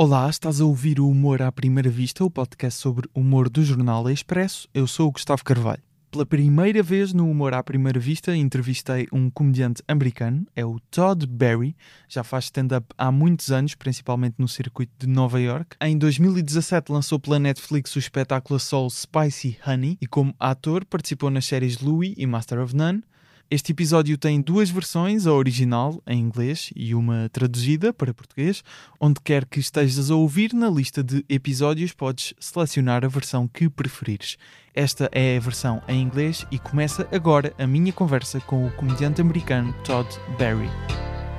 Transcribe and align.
Olá, 0.00 0.30
estás 0.30 0.60
a 0.60 0.64
ouvir 0.64 1.00
o 1.00 1.08
Humor 1.10 1.42
à 1.42 1.50
Primeira 1.50 1.90
Vista, 1.90 2.24
o 2.24 2.30
podcast 2.30 2.80
sobre 2.80 3.10
humor 3.12 3.48
do 3.48 3.64
jornal 3.64 4.08
Expresso. 4.08 4.68
Eu 4.72 4.86
sou 4.86 5.08
o 5.08 5.10
Gustavo 5.10 5.42
Carvalho. 5.42 5.82
Pela 6.08 6.24
primeira 6.24 6.84
vez 6.84 7.12
no 7.12 7.28
Humor 7.28 7.52
à 7.52 7.60
Primeira 7.64 7.98
Vista, 7.98 8.36
entrevistei 8.36 9.08
um 9.12 9.28
comediante 9.28 9.82
americano, 9.88 10.46
é 10.54 10.64
o 10.64 10.78
Todd 10.88 11.26
Barry. 11.26 11.74
Já 12.08 12.22
faz 12.22 12.44
stand-up 12.44 12.86
há 12.96 13.10
muitos 13.10 13.50
anos, 13.50 13.74
principalmente 13.74 14.36
no 14.38 14.46
circuito 14.46 14.92
de 15.00 15.08
Nova 15.08 15.40
York. 15.40 15.76
Em 15.80 15.98
2017 15.98 16.92
lançou 16.92 17.18
pela 17.18 17.40
Netflix 17.40 17.96
o 17.96 17.98
espetáculo 17.98 18.60
Soul 18.60 18.90
Spicy 18.90 19.58
Honey 19.66 19.98
e, 20.00 20.06
como 20.06 20.32
ator, 20.38 20.84
participou 20.84 21.28
nas 21.28 21.44
séries 21.44 21.80
Louie 21.80 22.14
e 22.16 22.24
Master 22.24 22.60
of 22.60 22.72
None. 22.72 23.02
Este 23.50 23.72
episódio 23.72 24.18
tem 24.18 24.42
duas 24.42 24.68
versões, 24.68 25.26
a 25.26 25.32
original 25.32 26.02
em 26.06 26.20
inglês 26.20 26.70
e 26.76 26.94
uma 26.94 27.30
traduzida 27.32 27.94
para 27.94 28.12
português. 28.12 28.62
Onde 29.00 29.20
quer 29.24 29.46
que 29.46 29.58
estejas 29.58 30.10
a 30.10 30.14
ouvir, 30.14 30.52
na 30.52 30.68
lista 30.68 31.02
de 31.02 31.24
episódios 31.30 31.94
podes 31.94 32.34
selecionar 32.38 33.06
a 33.06 33.08
versão 33.08 33.48
que 33.48 33.70
preferires. 33.70 34.36
Esta 34.74 35.08
é 35.12 35.38
a 35.38 35.40
versão 35.40 35.82
em 35.88 36.02
inglês 36.02 36.44
e 36.50 36.58
começa 36.58 37.08
agora 37.10 37.54
a 37.58 37.66
minha 37.66 37.92
conversa 37.92 38.38
com 38.38 38.66
o 38.66 38.70
comediante 38.72 39.22
americano 39.22 39.74
Todd 39.82 40.08
Barry. 40.38 40.68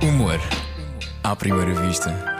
Humor 0.02 0.40
à 1.22 1.36
primeira 1.36 1.74
vista. 1.86 2.39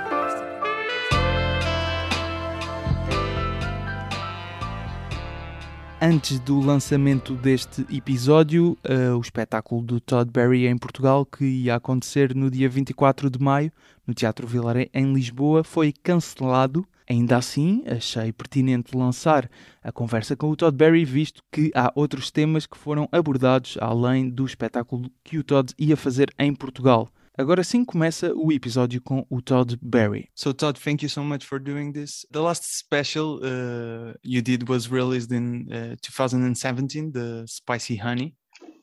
Antes 6.02 6.40
do 6.40 6.58
lançamento 6.60 7.34
deste 7.34 7.82
episódio, 7.94 8.74
uh, 8.88 9.14
o 9.18 9.20
espetáculo 9.20 9.82
do 9.82 10.00
Todd 10.00 10.30
Barry 10.30 10.66
em 10.66 10.78
Portugal, 10.78 11.26
que 11.26 11.44
ia 11.44 11.74
acontecer 11.74 12.34
no 12.34 12.50
dia 12.50 12.70
24 12.70 13.28
de 13.28 13.38
maio, 13.38 13.70
no 14.06 14.14
Teatro 14.14 14.46
Vilaré, 14.46 14.88
em 14.94 15.12
Lisboa, 15.12 15.62
foi 15.62 15.92
cancelado. 15.92 16.86
Ainda 17.06 17.36
assim, 17.36 17.84
achei 17.86 18.32
pertinente 18.32 18.96
lançar 18.96 19.50
a 19.84 19.92
conversa 19.92 20.34
com 20.34 20.48
o 20.48 20.56
Todd 20.56 20.74
Barry, 20.74 21.04
visto 21.04 21.42
que 21.52 21.70
há 21.74 21.92
outros 21.94 22.30
temas 22.30 22.64
que 22.64 22.78
foram 22.78 23.06
abordados 23.12 23.76
além 23.78 24.30
do 24.30 24.46
espetáculo 24.46 25.10
que 25.22 25.36
o 25.36 25.44
Todd 25.44 25.74
ia 25.78 25.98
fazer 25.98 26.32
em 26.38 26.54
Portugal. 26.54 27.10
Agora 27.40 27.64
sim 27.64 27.86
começa 27.86 28.34
o 28.34 28.52
episódio 28.52 29.00
com 29.00 29.24
o 29.30 29.40
Todd 29.40 29.74
Barry. 29.80 30.28
So 30.34 30.52
Todd, 30.52 30.78
thank 30.78 31.02
you 31.02 31.08
so 31.08 31.24
much 31.24 31.46
for 31.46 31.58
doing 31.58 31.90
this. 31.90 32.26
The 32.30 32.38
last 32.38 32.64
special 32.64 33.40
uh, 33.42 34.12
you 34.22 34.42
did 34.42 34.68
was 34.68 34.90
released 34.90 35.32
in 35.32 35.66
uh, 35.72 35.96
2017, 36.02 37.10
the 37.12 37.46
Spicy 37.46 37.96
Honey. 37.96 38.34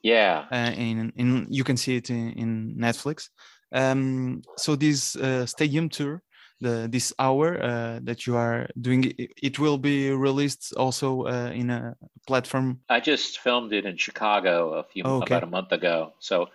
Yeah. 0.04 0.48
Uh, 0.52 0.72
in, 0.76 1.14
in 1.16 1.46
you 1.52 1.64
can 1.64 1.78
see 1.78 1.98
it 1.98 2.10
in, 2.10 2.32
in 2.32 2.76
Netflix. 2.76 3.30
Um, 3.72 4.42
so 4.58 4.76
this 4.76 5.16
uh, 5.16 5.46
stadium 5.46 5.88
tour, 5.88 6.24
the 6.60 6.88
this 6.90 7.14
hour 7.20 7.62
uh, 7.62 8.00
that 8.06 8.26
you 8.26 8.36
are 8.36 8.68
doing, 8.82 9.14
it, 9.20 9.34
it 9.40 9.60
will 9.60 9.78
be 9.78 10.10
released 10.10 10.74
also 10.76 11.28
uh, 11.28 11.52
in 11.54 11.70
a 11.70 11.96
platform. 12.26 12.80
I 12.90 13.02
just 13.02 13.38
filmed 13.38 13.72
it 13.72 13.86
in 13.86 13.98
Chicago 13.98 14.74
a 14.74 14.84
few 14.84 15.04
Oh, 15.06 15.18
okay. 15.18 15.36
about 15.36 15.44
a 15.44 15.52
month 15.52 15.72
ago. 15.72 16.14
So 16.18 16.50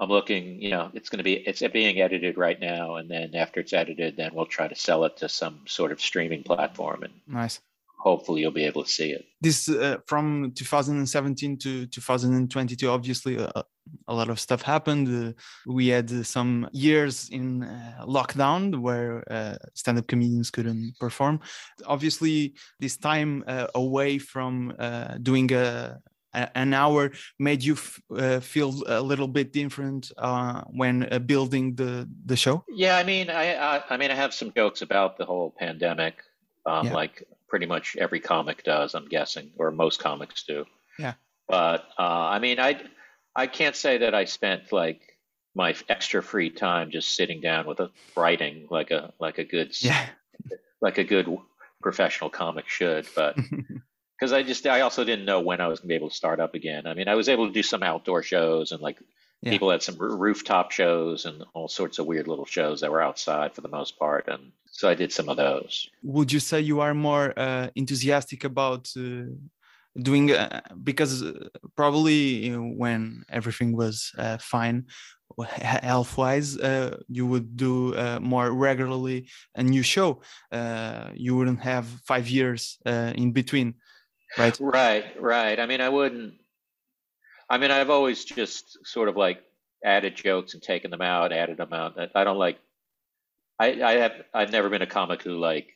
I'm 0.00 0.08
looking, 0.08 0.60
you 0.60 0.70
know, 0.70 0.90
it's 0.94 1.08
going 1.10 1.18
to 1.18 1.24
be 1.24 1.34
it's 1.34 1.62
being 1.72 2.00
edited 2.00 2.36
right 2.38 2.58
now 2.60 2.96
and 2.96 3.10
then 3.10 3.34
after 3.34 3.60
it's 3.60 3.72
edited 3.72 4.16
then 4.16 4.30
we'll 4.34 4.46
try 4.46 4.66
to 4.68 4.74
sell 4.74 5.04
it 5.04 5.16
to 5.18 5.28
some 5.28 5.60
sort 5.66 5.92
of 5.92 6.00
streaming 6.00 6.42
platform 6.42 7.02
and 7.02 7.12
Nice. 7.26 7.60
hopefully 8.00 8.40
you'll 8.40 8.50
be 8.50 8.64
able 8.64 8.82
to 8.84 8.88
see 8.90 9.10
it. 9.12 9.24
this 9.40 9.68
uh, 9.68 9.98
from 10.06 10.52
2017 10.56 11.58
to 11.58 11.86
2022 11.86 12.88
obviously 12.88 13.38
uh, 13.38 13.62
a 14.08 14.14
lot 14.14 14.28
of 14.30 14.40
stuff 14.40 14.62
happened 14.62 15.06
uh, 15.08 15.32
we 15.66 15.88
had 15.88 16.10
uh, 16.10 16.22
some 16.22 16.68
years 16.72 17.28
in 17.30 17.62
uh, 17.62 18.04
lockdown 18.06 18.80
where 18.80 19.22
uh, 19.30 19.56
stand-up 19.74 20.06
comedians 20.06 20.50
couldn't 20.50 20.94
perform 20.98 21.38
obviously 21.86 22.54
this 22.80 22.96
time 22.96 23.44
uh, 23.46 23.66
away 23.74 24.18
from 24.18 24.72
uh, 24.78 25.16
doing 25.22 25.52
a- 25.52 25.98
an 26.34 26.72
hour 26.74 27.12
made 27.38 27.62
you 27.62 27.74
f- 27.74 28.00
uh, 28.16 28.40
feel 28.40 28.82
a 28.86 29.00
little 29.00 29.28
bit 29.28 29.52
different 29.52 30.10
uh, 30.18 30.62
when 30.70 31.06
uh, 31.12 31.18
building 31.18 31.74
the 31.76 32.08
the 32.26 32.36
show 32.36 32.64
Yeah, 32.68 32.96
I 32.96 33.04
mean, 33.04 33.28
I, 33.30 33.54
I, 33.54 33.82
I 33.90 33.96
mean, 33.96 34.10
I 34.10 34.14
have 34.14 34.32
some 34.32 34.52
jokes 34.52 34.82
about 34.82 35.16
the 35.18 35.24
whole 35.24 35.50
pandemic, 35.58 36.14
um, 36.66 36.86
Yeah. 36.86 36.94
like 36.94 37.24
pretty 37.48 37.66
much 37.66 37.96
every 37.96 38.20
comic 38.20 38.64
does, 38.64 38.94
I'm 38.94 39.08
guessing, 39.08 39.50
or 39.58 39.70
most 39.70 40.00
comics 40.00 40.44
do. 40.44 40.64
Yeah. 40.98 41.14
But 41.48 41.84
uh, 41.98 42.26
I 42.36 42.38
mean, 42.38 42.58
I, 42.58 42.80
I 43.36 43.46
can't 43.46 43.76
say 43.76 43.98
that 43.98 44.14
I 44.14 44.24
spent 44.24 44.72
like 44.72 45.00
my 45.54 45.74
extra 45.88 46.22
free 46.22 46.48
time 46.50 46.90
just 46.90 47.14
sitting 47.14 47.40
down 47.42 47.66
with 47.66 47.80
a 47.80 47.90
writing 48.16 48.66
like 48.70 48.90
a 48.90 49.12
like 49.20 49.36
a 49.38 49.44
good 49.44 49.70
yeah 49.82 50.06
like 50.80 50.96
a 50.98 51.04
good 51.04 51.26
professional 51.82 52.30
comic 52.30 52.68
should, 52.68 53.06
but 53.14 53.36
because 54.22 54.32
I 54.32 54.44
just 54.44 54.64
I 54.68 54.82
also 54.82 55.02
didn't 55.02 55.24
know 55.24 55.40
when 55.40 55.60
I 55.60 55.66
was 55.66 55.80
gonna 55.80 55.88
be 55.88 55.96
able 55.96 56.10
to 56.10 56.14
start 56.14 56.38
up 56.38 56.54
again. 56.54 56.86
I 56.86 56.94
mean, 56.94 57.08
I 57.08 57.16
was 57.16 57.28
able 57.28 57.48
to 57.48 57.52
do 57.52 57.64
some 57.64 57.82
outdoor 57.82 58.22
shows 58.22 58.70
and 58.70 58.80
like 58.80 58.98
Yeah. 59.44 59.50
people 59.52 59.70
had 59.74 59.82
some 59.82 59.96
rooftop 60.24 60.70
shows 60.70 61.26
and 61.28 61.36
all 61.54 61.68
sorts 61.80 61.98
of 61.98 62.06
weird 62.06 62.28
little 62.32 62.46
shows 62.56 62.76
that 62.80 62.90
were 62.92 63.04
outside 63.08 63.50
for 63.54 63.62
the 63.66 63.74
most 63.78 63.92
part, 63.98 64.24
and 64.32 64.42
so 64.78 64.84
I 64.92 64.94
did 65.02 65.10
some 65.18 65.28
of 65.32 65.36
those. 65.46 65.72
would 66.16 66.30
you 66.34 66.40
say 66.48 66.58
you 66.70 66.78
are 66.86 66.94
more 67.10 67.26
uh, 67.46 67.66
enthusiastic 67.82 68.40
about 68.52 68.82
uh, 68.96 69.26
doing 70.08 70.24
uh, 70.30 70.60
because 70.90 71.12
uh, 71.22 71.32
probably 71.80 72.20
you 72.46 72.52
know, 72.54 72.66
when 72.82 73.02
everything 73.38 73.70
was 73.82 73.94
uh, 74.24 74.38
fine 74.54 74.78
health 75.92 76.12
wise 76.22 76.48
uh, 76.70 76.92
you 77.16 77.24
would 77.30 77.48
do 77.66 77.74
uh, 78.02 78.18
more 78.34 78.48
regularly 78.68 79.18
a 79.60 79.62
new 79.74 79.84
show 79.94 80.10
uh, 80.58 81.08
you 81.24 81.30
wouldn't 81.36 81.62
have 81.72 81.86
five 82.12 82.26
years 82.38 82.60
uh, 82.92 83.12
in 83.22 83.32
between 83.40 83.68
right 84.38 84.56
Right, 84.60 85.20
right. 85.20 85.58
I 85.60 85.66
mean, 85.66 85.80
I 85.80 85.88
wouldn't. 85.88 86.34
I 87.48 87.58
mean, 87.58 87.70
I've 87.70 87.90
always 87.90 88.24
just 88.24 88.78
sort 88.86 89.08
of 89.08 89.16
like 89.16 89.42
added 89.84 90.14
jokes 90.16 90.54
and 90.54 90.62
taken 90.62 90.90
them 90.90 91.02
out, 91.02 91.32
added 91.32 91.58
them 91.58 91.72
out. 91.72 91.98
I- 92.14 92.24
don't 92.24 92.38
like. 92.38 92.58
I 93.58 93.82
I 93.82 93.92
have 93.98 94.12
I've 94.32 94.52
never 94.52 94.70
been 94.70 94.82
a 94.82 94.86
comic 94.86 95.22
who 95.22 95.36
like 95.38 95.68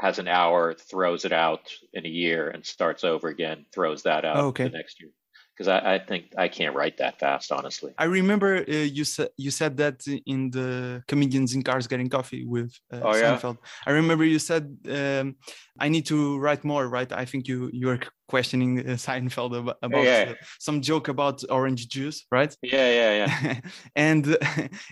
has 0.00 0.18
an 0.18 0.26
hour, 0.28 0.74
throws 0.74 1.24
it 1.24 1.32
out 1.32 1.70
in 1.92 2.04
a 2.04 2.08
year, 2.08 2.48
and 2.48 2.64
starts 2.66 3.04
over 3.04 3.28
again, 3.28 3.66
throws 3.72 4.02
that 4.04 4.24
out 4.24 4.36
Oh, 4.36 4.46
okay. 4.48 4.64
the 4.64 4.70
next 4.70 5.00
year. 5.00 5.10
Because 5.56 5.68
I, 5.68 5.94
I 5.94 5.98
think 5.98 6.32
I 6.36 6.48
can't 6.48 6.74
write 6.74 6.96
that 6.98 7.20
fast, 7.20 7.52
honestly. 7.52 7.94
I 7.96 8.04
remember 8.04 8.64
uh, 8.68 8.72
you 8.72 9.04
said 9.04 9.28
you 9.36 9.50
said 9.50 9.76
that 9.76 10.04
in 10.26 10.50
the 10.50 11.04
comedians 11.06 11.54
in 11.54 11.62
cars 11.62 11.86
getting 11.86 12.08
coffee 12.08 12.44
with 12.44 12.72
uh, 12.92 13.00
Oh, 13.02 13.14
yeah? 13.14 13.36
Seinfeld. 13.36 13.58
I 13.86 13.90
remember 13.92 14.24
you 14.24 14.40
said 14.40 14.76
um, 14.90 15.36
I 15.78 15.88
need 15.88 16.06
to 16.06 16.38
write 16.38 16.64
more. 16.64 16.88
Right? 16.88 17.10
I 17.12 17.24
think 17.24 17.46
you 17.46 17.70
you 17.72 17.86
were 17.86 18.00
questioning 18.28 18.80
uh, 18.80 18.82
Seinfeld 19.06 19.56
about, 19.56 19.78
about 19.82 20.04
Yeah. 20.04 20.30
uh, 20.30 20.34
some 20.58 20.80
joke 20.80 21.08
about 21.08 21.42
orange 21.50 21.88
juice, 21.88 22.26
right? 22.30 22.56
Yeah, 22.62 22.90
yeah, 22.90 23.12
yeah. 23.26 23.60
and 23.96 24.36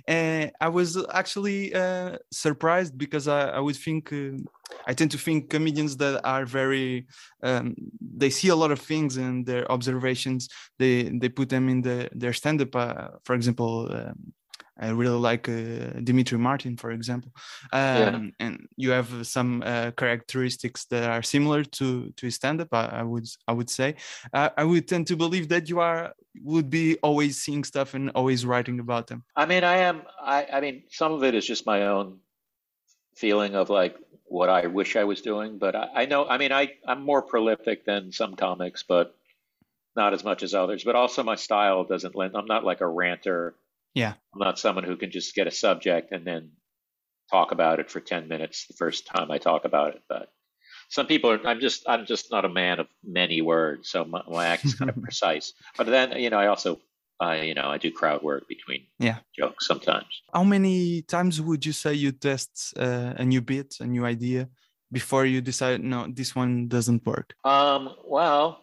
uh, 0.09 0.47
I 0.61 0.69
was 0.69 0.97
actually 1.13 1.75
uh, 1.75 2.19
surprised 2.31 2.97
because 2.97 3.29
I, 3.29 3.49
I 3.51 3.61
would 3.61 3.77
think 3.77 4.13
uh, 4.13 4.39
I 4.87 4.95
tend 4.95 5.11
to 5.13 5.19
think 5.19 5.51
comedians 5.51 5.97
that 5.99 6.21
are 6.25 6.45
very 6.47 7.07
um, 7.43 7.75
they 8.01 8.31
see 8.31 8.49
a 8.49 8.57
lot 8.57 8.71
of 8.71 8.81
things 8.81 9.17
and 9.17 9.45
their 9.47 9.71
observations 9.71 10.49
they 10.79 11.05
they 11.21 11.29
put 11.29 11.49
them 11.49 11.69
in 11.69 11.83
the 11.83 12.09
their 12.13 12.33
stand-up 12.33 12.75
uh, 12.75 13.09
for 13.25 13.35
example 13.35 13.89
um, 13.93 14.33
I 14.79 14.89
really 14.89 15.19
like 15.19 15.49
uh, 15.49 16.01
Demetri 16.03 16.39
Martin, 16.39 16.77
for 16.77 16.91
example, 16.93 17.33
um, 17.73 18.33
and 18.41 18.67
you 18.77 18.91
have 18.91 19.27
some 19.27 19.63
uh, 19.65 19.91
characteristics 19.93 20.87
that 20.87 21.11
are 21.11 21.23
similar 21.23 21.63
to 21.63 22.11
to 22.17 22.31
stand-up. 22.31 22.69
I, 22.73 22.87
I 22.87 23.03
would 23.03 23.27
I 23.47 23.53
would 23.53 23.69
say 23.69 23.97
uh, 24.33 24.49
I 24.57 24.65
would 24.65 24.89
tend 24.89 25.07
to 25.09 25.17
believe 25.17 25.49
that 25.49 25.69
you 25.69 25.81
are 25.81 26.15
would 26.43 26.71
be 26.71 26.97
always 27.03 27.41
seeing 27.41 27.65
stuff 27.65 27.95
and 27.95 28.11
always 28.15 28.47
writing 28.47 28.81
about 28.81 29.07
them. 29.09 29.25
I 29.37 29.47
mean, 29.47 29.65
I 29.65 29.77
am. 29.77 30.03
I, 30.21 30.47
I 30.53 30.61
mean, 30.61 30.85
some 30.91 31.13
of 31.13 31.23
it 31.23 31.35
is 31.35 31.47
just 31.47 31.67
my 31.67 31.87
own 31.87 32.21
feeling 33.15 33.55
of 33.55 33.69
like 33.69 33.97
what 34.25 34.49
I 34.49 34.67
wish 34.67 34.97
I 34.97 35.05
was 35.05 35.21
doing. 35.21 35.59
But 35.59 35.77
I, 35.77 35.89
I 35.95 36.07
know. 36.07 36.27
I 36.27 36.39
mean, 36.39 36.53
I 36.53 36.73
I'm 36.87 37.03
more 37.03 37.23
prolific 37.23 37.85
than 37.85 38.13
some 38.13 38.37
comics, 38.37 38.83
but 38.83 39.15
not 39.95 40.15
as 40.15 40.25
much 40.25 40.43
as 40.43 40.55
others. 40.55 40.83
But 40.85 40.97
also, 40.97 41.23
my 41.23 41.37
style 41.37 41.85
doesn't 41.85 42.17
lend. 42.17 42.37
I'm 42.37 42.47
not 42.47 42.65
like 42.65 42.81
a 42.81 42.89
ranter. 42.89 43.55
Yeah. 43.95 44.15
I'm 44.35 44.41
not 44.41 44.59
someone 44.59 44.85
who 44.85 44.97
can 44.97 45.11
just 45.11 45.35
get 45.35 45.47
a 45.47 45.51
subject 45.51 46.13
and 46.13 46.27
then 46.27 46.51
talk 47.31 47.53
about 47.53 47.81
it 47.81 47.91
for 47.91 48.01
ten 48.01 48.29
minutes 48.29 48.67
the 48.67 48.75
first 48.75 49.07
time 49.07 49.31
I 49.31 49.39
talk 49.39 49.65
about 49.65 49.95
it. 49.95 50.03
But 50.09 50.29
some 50.89 51.07
people 51.07 51.31
are. 51.31 51.47
I'm 51.47 51.61
just. 51.61 51.85
I'm 51.89 52.07
just 52.07 52.31
not 52.31 52.45
a 52.45 52.49
man 52.49 52.81
of 52.81 52.87
many 53.05 53.41
words. 53.43 53.91
So 53.91 54.05
my, 54.05 54.23
my 54.29 54.47
act 54.47 54.65
is 54.65 54.75
kind 54.75 54.91
of 54.91 55.01
precise. 55.03 55.53
But 55.77 55.87
then, 55.87 56.13
you 56.19 56.31
know, 56.31 56.39
I 56.39 56.47
also. 56.49 56.81
I, 57.21 57.43
you 57.43 57.55
know, 57.55 57.69
I 57.69 57.79
do 57.79 57.93
crowd 57.93 58.23
work 58.23 58.49
between 58.49 58.81
Yeah. 58.99 59.19
jokes 59.39 59.69
sometimes. 59.69 60.11
How 60.35 60.43
many 60.43 61.03
times 61.03 61.41
would 61.41 61.65
you 61.65 61.73
say 61.73 61.95
you 61.95 62.11
test 62.11 62.75
uh, 62.77 63.15
a 63.17 63.25
new 63.25 63.41
bit, 63.41 63.77
a 63.79 63.87
new 63.87 64.05
idea, 64.05 64.49
before 64.91 65.25
you 65.25 65.41
decide 65.41 65.85
no, 65.85 66.09
this 66.13 66.35
one 66.35 66.67
doesn't 66.67 67.07
work? 67.07 67.35
Um, 67.45 67.95
well, 68.05 68.63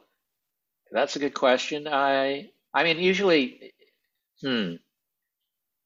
that's 0.91 1.15
a 1.15 1.19
good 1.19 1.35
question. 1.35 1.87
I, 1.87 2.49
I 2.73 2.83
mean, 2.83 2.97
usually, 2.99 3.71
hmm. 4.41 4.73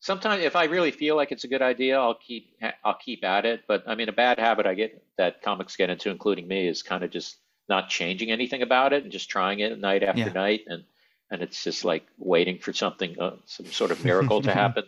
Sometimes 0.03 0.43
if 0.43 0.55
I 0.55 0.65
really 0.65 0.91
feel 0.91 1.15
like 1.15 1.31
it's 1.31 1.45
a 1.45 1.47
good 1.47 1.61
idea, 1.61 1.97
I'll 1.99 2.15
keep 2.15 2.55
I'll 2.83 2.95
keep 2.97 3.23
at 3.23 3.45
it. 3.45 3.63
But 3.67 3.83
I 3.87 3.95
mean, 3.95 4.09
a 4.09 4.13
bad 4.13 4.37
habit 4.39 4.65
I 4.67 4.73
get 4.75 5.03
that 5.17 5.41
comics 5.41 5.75
get 5.77 5.89
into, 5.89 6.09
including 6.11 6.47
me, 6.47 6.67
is 6.67 6.83
kind 6.83 7.03
of 7.03 7.11
just 7.11 7.37
not 7.69 7.89
changing 7.89 8.31
anything 8.31 8.61
about 8.61 8.93
it 8.93 9.03
and 9.03 9.11
just 9.11 9.29
trying 9.29 9.59
it 9.61 9.79
night 9.79 10.03
after 10.03 10.19
Yeah. 10.19 10.33
night, 10.33 10.61
and 10.67 10.83
and 11.31 11.41
it's 11.41 11.63
just 11.63 11.85
like 11.85 12.05
waiting 12.17 12.59
for 12.59 12.73
something, 12.73 13.19
uh, 13.19 13.37
some 13.45 13.71
sort 13.71 13.91
of 13.91 14.01
miracle 14.01 14.41
to 14.41 14.53
happen. 14.53 14.83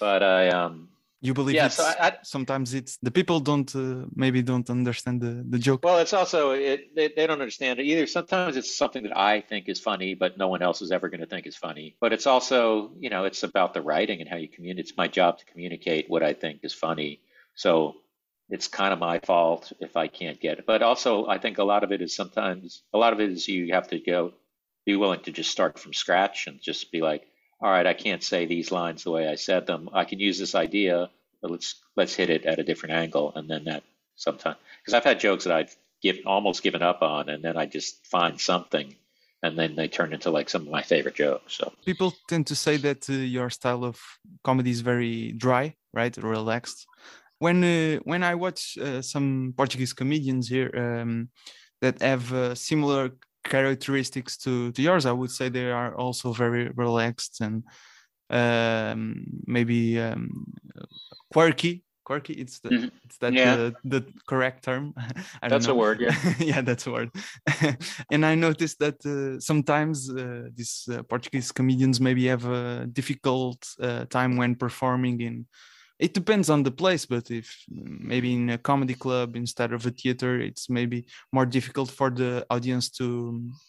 But 0.00 0.22
I 0.22 0.50
um 0.50 0.88
You 1.22 1.34
believe 1.34 1.54
yeah, 1.54 1.68
so 1.68 1.84
I, 1.84 2.06
I 2.06 2.16
sometimes 2.22 2.72
it's 2.72 2.96
the 3.02 3.10
people 3.10 3.40
don't 3.40 3.70
uh, 3.76 4.06
maybe 4.14 4.40
don't 4.40 4.68
understand 4.70 5.20
the, 5.20 5.44
the 5.46 5.58
joke. 5.58 5.84
Well, 5.84 5.98
it's 5.98 6.14
also 6.14 6.52
it, 6.52 6.94
they, 6.96 7.08
they 7.08 7.26
don't 7.26 7.42
understand 7.42 7.78
it 7.78 7.84
either. 7.84 8.06
Sometimes 8.06 8.56
it's 8.56 8.74
something 8.74 9.02
that 9.02 9.16
I 9.16 9.42
think 9.42 9.68
is 9.68 9.78
funny, 9.78 10.14
but 10.14 10.38
no 10.38 10.48
one 10.48 10.62
else 10.62 10.80
is 10.80 10.90
ever 10.90 11.10
going 11.10 11.20
to 11.20 11.26
think 11.26 11.46
is 11.46 11.56
funny. 11.56 11.94
But 12.00 12.14
it's 12.14 12.26
also, 12.26 12.92
you 12.98 13.10
know, 13.10 13.24
it's 13.24 13.42
about 13.42 13.74
the 13.74 13.82
writing 13.82 14.20
and 14.22 14.30
how 14.30 14.36
you 14.36 14.48
communicate. 14.48 14.86
It's 14.86 14.96
my 14.96 15.08
job 15.08 15.38
to 15.38 15.44
communicate 15.44 16.08
what 16.08 16.22
I 16.22 16.32
think 16.32 16.60
is 16.62 16.72
funny. 16.72 17.20
So 17.54 17.96
it's 18.48 18.66
kind 18.66 18.92
of 18.92 18.98
my 18.98 19.18
fault 19.18 19.72
if 19.78 19.98
I 19.98 20.08
can't 20.08 20.40
get 20.40 20.58
it. 20.58 20.64
But 20.66 20.80
also, 20.82 21.26
I 21.26 21.36
think 21.36 21.58
a 21.58 21.64
lot 21.64 21.84
of 21.84 21.92
it 21.92 22.00
is 22.00 22.16
sometimes 22.16 22.82
a 22.94 22.98
lot 22.98 23.12
of 23.12 23.20
it 23.20 23.30
is 23.30 23.46
you 23.46 23.74
have 23.74 23.88
to 23.88 24.00
go 24.00 24.32
be 24.86 24.96
willing 24.96 25.20
to 25.20 25.32
just 25.32 25.50
start 25.50 25.78
from 25.78 25.92
scratch 25.92 26.46
and 26.46 26.62
just 26.62 26.90
be 26.90 27.02
like, 27.02 27.26
all 27.62 27.70
right, 27.70 27.86
I 27.86 27.94
can't 27.94 28.22
say 28.22 28.46
these 28.46 28.72
lines 28.72 29.04
the 29.04 29.10
way 29.10 29.28
I 29.28 29.34
said 29.34 29.66
them. 29.66 29.90
I 29.92 30.04
can 30.04 30.18
use 30.18 30.38
this 30.38 30.54
idea, 30.54 31.10
but 31.42 31.50
let's 31.50 31.74
let's 31.96 32.14
hit 32.14 32.30
it 32.30 32.46
at 32.46 32.58
a 32.58 32.64
different 32.64 32.94
angle, 32.94 33.32
and 33.34 33.48
then 33.50 33.64
that 33.64 33.82
sometimes 34.16 34.56
because 34.80 34.94
I've 34.94 35.04
had 35.04 35.20
jokes 35.20 35.44
that 35.44 35.52
I've 35.52 35.76
given 36.02 36.22
almost 36.26 36.62
given 36.62 36.82
up 36.82 37.02
on, 37.02 37.28
and 37.28 37.44
then 37.44 37.56
I 37.56 37.66
just 37.66 38.06
find 38.06 38.40
something, 38.40 38.94
and 39.42 39.58
then 39.58 39.76
they 39.76 39.88
turn 39.88 40.14
into 40.14 40.30
like 40.30 40.48
some 40.48 40.62
of 40.62 40.68
my 40.68 40.82
favorite 40.82 41.16
jokes. 41.16 41.56
So 41.58 41.72
People 41.84 42.14
tend 42.28 42.46
to 42.46 42.56
say 42.56 42.78
that 42.78 43.08
uh, 43.10 43.12
your 43.12 43.50
style 43.50 43.84
of 43.84 44.00
comedy 44.42 44.70
is 44.70 44.80
very 44.80 45.32
dry, 45.32 45.74
right? 45.92 46.16
Relaxed. 46.16 46.86
When 47.40 47.62
uh, 47.62 47.98
when 48.04 48.22
I 48.22 48.34
watch 48.36 48.78
uh, 48.78 49.02
some 49.02 49.52
Portuguese 49.54 49.92
comedians 49.92 50.48
here 50.48 50.70
um, 50.74 51.28
that 51.82 52.00
have 52.00 52.56
similar 52.56 53.10
characteristics 53.44 54.36
to, 54.38 54.72
to 54.72 54.82
yours, 54.82 55.06
I 55.06 55.12
would 55.12 55.30
say 55.30 55.48
they 55.48 55.70
are 55.70 55.94
also 55.94 56.32
very 56.32 56.70
relaxed 56.76 57.40
and 57.40 57.64
um, 58.30 59.24
maybe 59.46 59.98
um, 60.00 60.46
quirky. 61.32 61.84
Quirky, 62.04 62.32
it's 62.32 62.60
the 62.60 62.70
Mhm. 62.70 62.90
it's 63.04 63.18
that 63.18 63.34
Yeah. 63.34 63.56
the, 63.56 63.74
the 63.84 64.12
correct 64.26 64.64
term. 64.64 64.94
That's 65.48 65.68
a 65.68 65.74
word, 65.74 66.00
yeah. 66.00 66.16
yeah, 66.38 66.60
that's 66.60 66.86
a 66.86 66.90
word. 66.90 67.10
and 68.10 68.24
I 68.26 68.34
noticed 68.34 68.78
that 68.80 69.04
uh, 69.06 69.38
sometimes 69.38 70.10
uh, 70.10 70.48
these 70.54 70.88
uh, 70.90 71.02
Portuguese 71.04 71.52
comedians 71.52 72.00
maybe 72.00 72.26
have 72.26 72.46
a 72.46 72.86
difficult 72.86 73.64
uh, 73.80 74.06
time 74.06 74.36
when 74.36 74.56
performing 74.56 75.20
in. 75.20 75.46
It 76.00 76.14
depends 76.14 76.48
on 76.48 76.62
the 76.62 76.70
place, 76.70 77.04
but 77.04 77.30
if 77.30 77.46
maybe 77.68 78.32
in 78.32 78.48
a 78.48 78.58
comedy 78.58 78.94
club 78.94 79.36
instead 79.36 79.74
of 79.74 79.84
a 79.84 79.90
theater, 79.90 80.40
it's 80.40 80.70
maybe 80.70 81.04
more 81.30 81.44
difficult 81.44 81.90
for 81.90 82.08
the 82.08 82.46
audience 82.48 82.88
to 82.98 83.06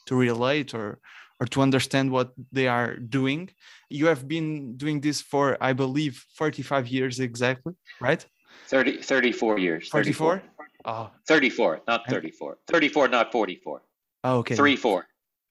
to 0.07 0.16
relate 0.16 0.74
or 0.74 1.00
or 1.42 1.48
to 1.48 1.62
understand 1.62 2.10
what 2.10 2.31
they 2.51 2.68
are 2.68 2.95
doing. 2.95 3.50
You 3.89 4.06
have 4.06 4.28
been 4.28 4.78
doing 4.78 5.01
this 5.01 5.22
for, 5.22 5.57
I 5.60 5.74
believe, 5.74 6.24
45 6.38 6.88
years 6.88 7.19
exactly, 7.19 7.74
right? 8.00 8.24
30, 8.68 9.01
34 9.01 9.57
years. 9.57 9.89
44? 9.89 10.44
Oh, 10.86 11.10
34, 11.27 11.81
not 11.88 12.07
34. 12.07 12.60
34, 12.68 13.07
not 13.07 13.31
44. 13.31 13.81
oh, 14.24 14.38
okay. 14.38 14.56
Three, 14.56 14.75
four. 14.75 15.07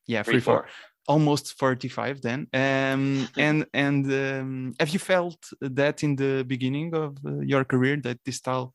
yeah, 0.07 0.23
Three, 0.23 0.35
three, 0.35 0.41
four. 0.41 0.63
four. 0.63 0.69
Almost 1.13 1.59
45 1.59 2.23
then 2.23 2.41
um 2.55 3.29
and 3.47 3.67
and 3.75 4.03
um, 4.13 4.75
have 4.79 4.91
you 4.95 5.01
felt 5.13 5.41
that 5.61 6.03
in 6.07 6.17
the 6.17 6.45
beginning 6.47 6.95
of 6.95 7.11
uh, 7.27 7.41
your 7.53 7.65
career 7.65 7.97
that 8.07 8.19
this 8.25 8.37
style 8.37 8.73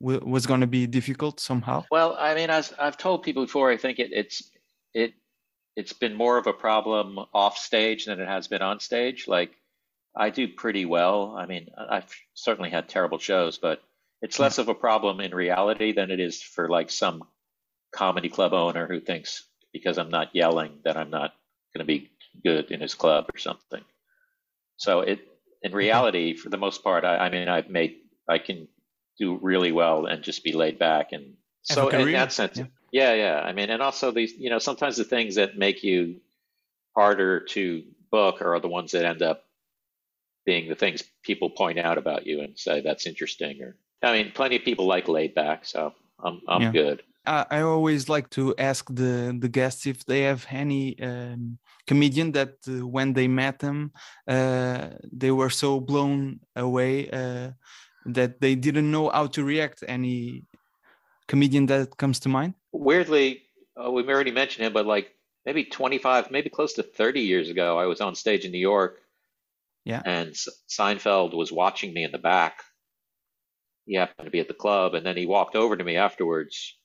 w- 0.00 0.24
was 0.24 0.46
going 0.46 0.60
to 0.60 0.66
be 0.66 0.86
difficult 0.86 1.40
somehow 1.40 1.84
Well, 1.90 2.16
I 2.18 2.34
mean, 2.34 2.50
as 2.50 2.72
I've 2.78 2.96
told 2.96 3.22
people 3.22 3.44
before, 3.44 3.70
I 3.70 3.76
think 3.76 3.98
it, 3.98 4.10
it's 4.12 4.50
it 4.94 5.12
it's 5.76 5.92
been 5.92 6.14
more 6.14 6.36
of 6.38 6.46
a 6.46 6.52
problem 6.52 7.18
off 7.32 7.56
stage 7.56 8.06
than 8.06 8.20
it 8.20 8.28
has 8.28 8.48
been 8.48 8.62
on 8.62 8.80
stage. 8.80 9.28
Like 9.28 9.52
I 10.16 10.30
do 10.30 10.48
pretty 10.48 10.84
well. 10.84 11.36
I 11.36 11.46
mean, 11.46 11.68
I've 11.96 12.12
certainly 12.34 12.70
had 12.70 12.88
terrible 12.88 13.18
shows, 13.18 13.58
but 13.58 13.82
it's 14.22 14.38
less 14.38 14.58
of 14.58 14.68
a 14.68 14.74
problem 14.74 15.20
in 15.20 15.34
reality 15.34 15.92
than 15.92 16.10
it 16.10 16.20
is 16.20 16.42
for 16.42 16.68
like 16.68 16.90
some 16.90 17.24
comedy 17.92 18.28
club 18.28 18.52
owner 18.52 18.86
who 18.86 19.00
thinks 19.00 19.44
because 19.72 19.98
I'm 19.98 20.10
not 20.10 20.34
yelling 20.34 20.80
that 20.84 20.96
I'm 20.96 21.10
not 21.10 21.32
going 21.74 21.86
to 21.86 21.92
be 21.92 22.10
good 22.44 22.70
in 22.70 22.80
his 22.80 22.94
club 22.94 23.26
or 23.32 23.38
something. 23.38 23.82
So 24.76 25.00
it 25.00 25.20
in 25.62 25.72
reality, 25.72 26.34
for 26.34 26.48
the 26.48 26.56
most 26.56 26.82
part, 26.82 27.04
I, 27.04 27.16
I 27.18 27.30
mean, 27.30 27.48
I've 27.48 27.68
made 27.68 27.96
I 28.28 28.38
can 28.38 28.68
do 29.18 29.38
really 29.42 29.72
well 29.72 30.06
and 30.06 30.22
just 30.22 30.42
be 30.44 30.52
laid 30.52 30.78
back 30.78 31.12
and 31.12 31.34
so 31.62 31.88
in 31.90 32.12
that 32.12 32.32
sense, 32.32 32.56
yeah. 32.56 32.64
yeah, 32.90 33.14
yeah. 33.14 33.40
I 33.40 33.52
mean, 33.52 33.68
and 33.68 33.82
also 33.82 34.10
these, 34.10 34.32
you 34.32 34.48
know, 34.48 34.58
sometimes 34.58 34.96
the 34.96 35.04
things 35.04 35.34
that 35.34 35.58
make 35.58 35.82
you 35.82 36.20
harder 36.96 37.40
to 37.40 37.82
book 38.10 38.40
are 38.40 38.58
the 38.60 38.68
ones 38.68 38.92
that 38.92 39.04
end 39.04 39.22
up 39.22 39.44
being 40.46 40.68
the 40.68 40.74
things 40.74 41.02
people 41.22 41.50
point 41.50 41.78
out 41.78 41.98
about 41.98 42.26
you 42.26 42.40
and 42.40 42.58
say 42.58 42.80
that's 42.80 43.06
interesting. 43.06 43.62
Or 43.62 43.76
I 44.02 44.12
mean, 44.12 44.32
plenty 44.32 44.56
of 44.56 44.62
people 44.62 44.86
like 44.86 45.06
laid 45.06 45.34
back, 45.34 45.66
so 45.66 45.94
I'm 46.18 46.40
I'm 46.48 46.62
Yeah. 46.62 46.72
good. 46.72 47.02
I, 47.26 47.46
I 47.50 47.60
always 47.62 48.08
like 48.08 48.30
to 48.30 48.54
ask 48.58 48.86
the 48.88 49.36
the 49.38 49.48
guests 49.48 49.86
if 49.86 50.04
they 50.06 50.22
have 50.22 50.46
any 50.50 51.00
um, 51.00 51.58
comedian 51.86 52.32
that 52.32 52.54
uh, 52.68 52.86
when 52.86 53.12
they 53.12 53.28
met 53.28 53.58
them 53.58 53.92
uh, 54.28 54.88
they 55.12 55.30
were 55.30 55.50
so 55.50 55.80
blown 55.80 56.40
away 56.56 57.10
uh, 57.10 57.50
that 58.06 58.40
they 58.40 58.54
didn't 58.54 58.90
know 58.90 59.10
how 59.10 59.26
to 59.26 59.44
react 59.44 59.84
any 59.86 60.44
comedian 61.28 61.66
that 61.66 61.96
comes 61.96 62.18
to 62.20 62.28
mind 62.28 62.54
Weirdly, 62.72 63.42
uh, 63.76 63.90
we've 63.90 64.08
already 64.08 64.30
mentioned 64.30 64.66
him, 64.66 64.72
but 64.72 64.86
like 64.86 65.14
maybe 65.44 65.64
25, 65.64 66.30
maybe 66.30 66.50
close 66.50 66.74
to 66.74 66.82
30 66.82 67.20
years 67.20 67.48
ago, 67.48 67.78
I 67.78 67.86
was 67.86 68.00
on 68.00 68.14
stage 68.14 68.44
in 68.44 68.52
New 68.52 68.58
York. 68.58 69.00
Yeah. 69.84 70.02
And 70.04 70.34
Seinfeld 70.68 71.34
was 71.34 71.50
watching 71.50 71.92
me 71.92 72.04
in 72.04 72.12
the 72.12 72.18
back. 72.18 72.62
He 73.86 73.94
happened 73.94 74.26
to 74.26 74.30
be 74.30 74.38
at 74.38 74.46
the 74.46 74.54
club, 74.54 74.94
and 74.94 75.04
then 75.04 75.16
he 75.16 75.26
walked 75.26 75.56
over 75.56 75.76
to 75.76 75.82
me 75.82 75.96
afterwards 75.96 76.76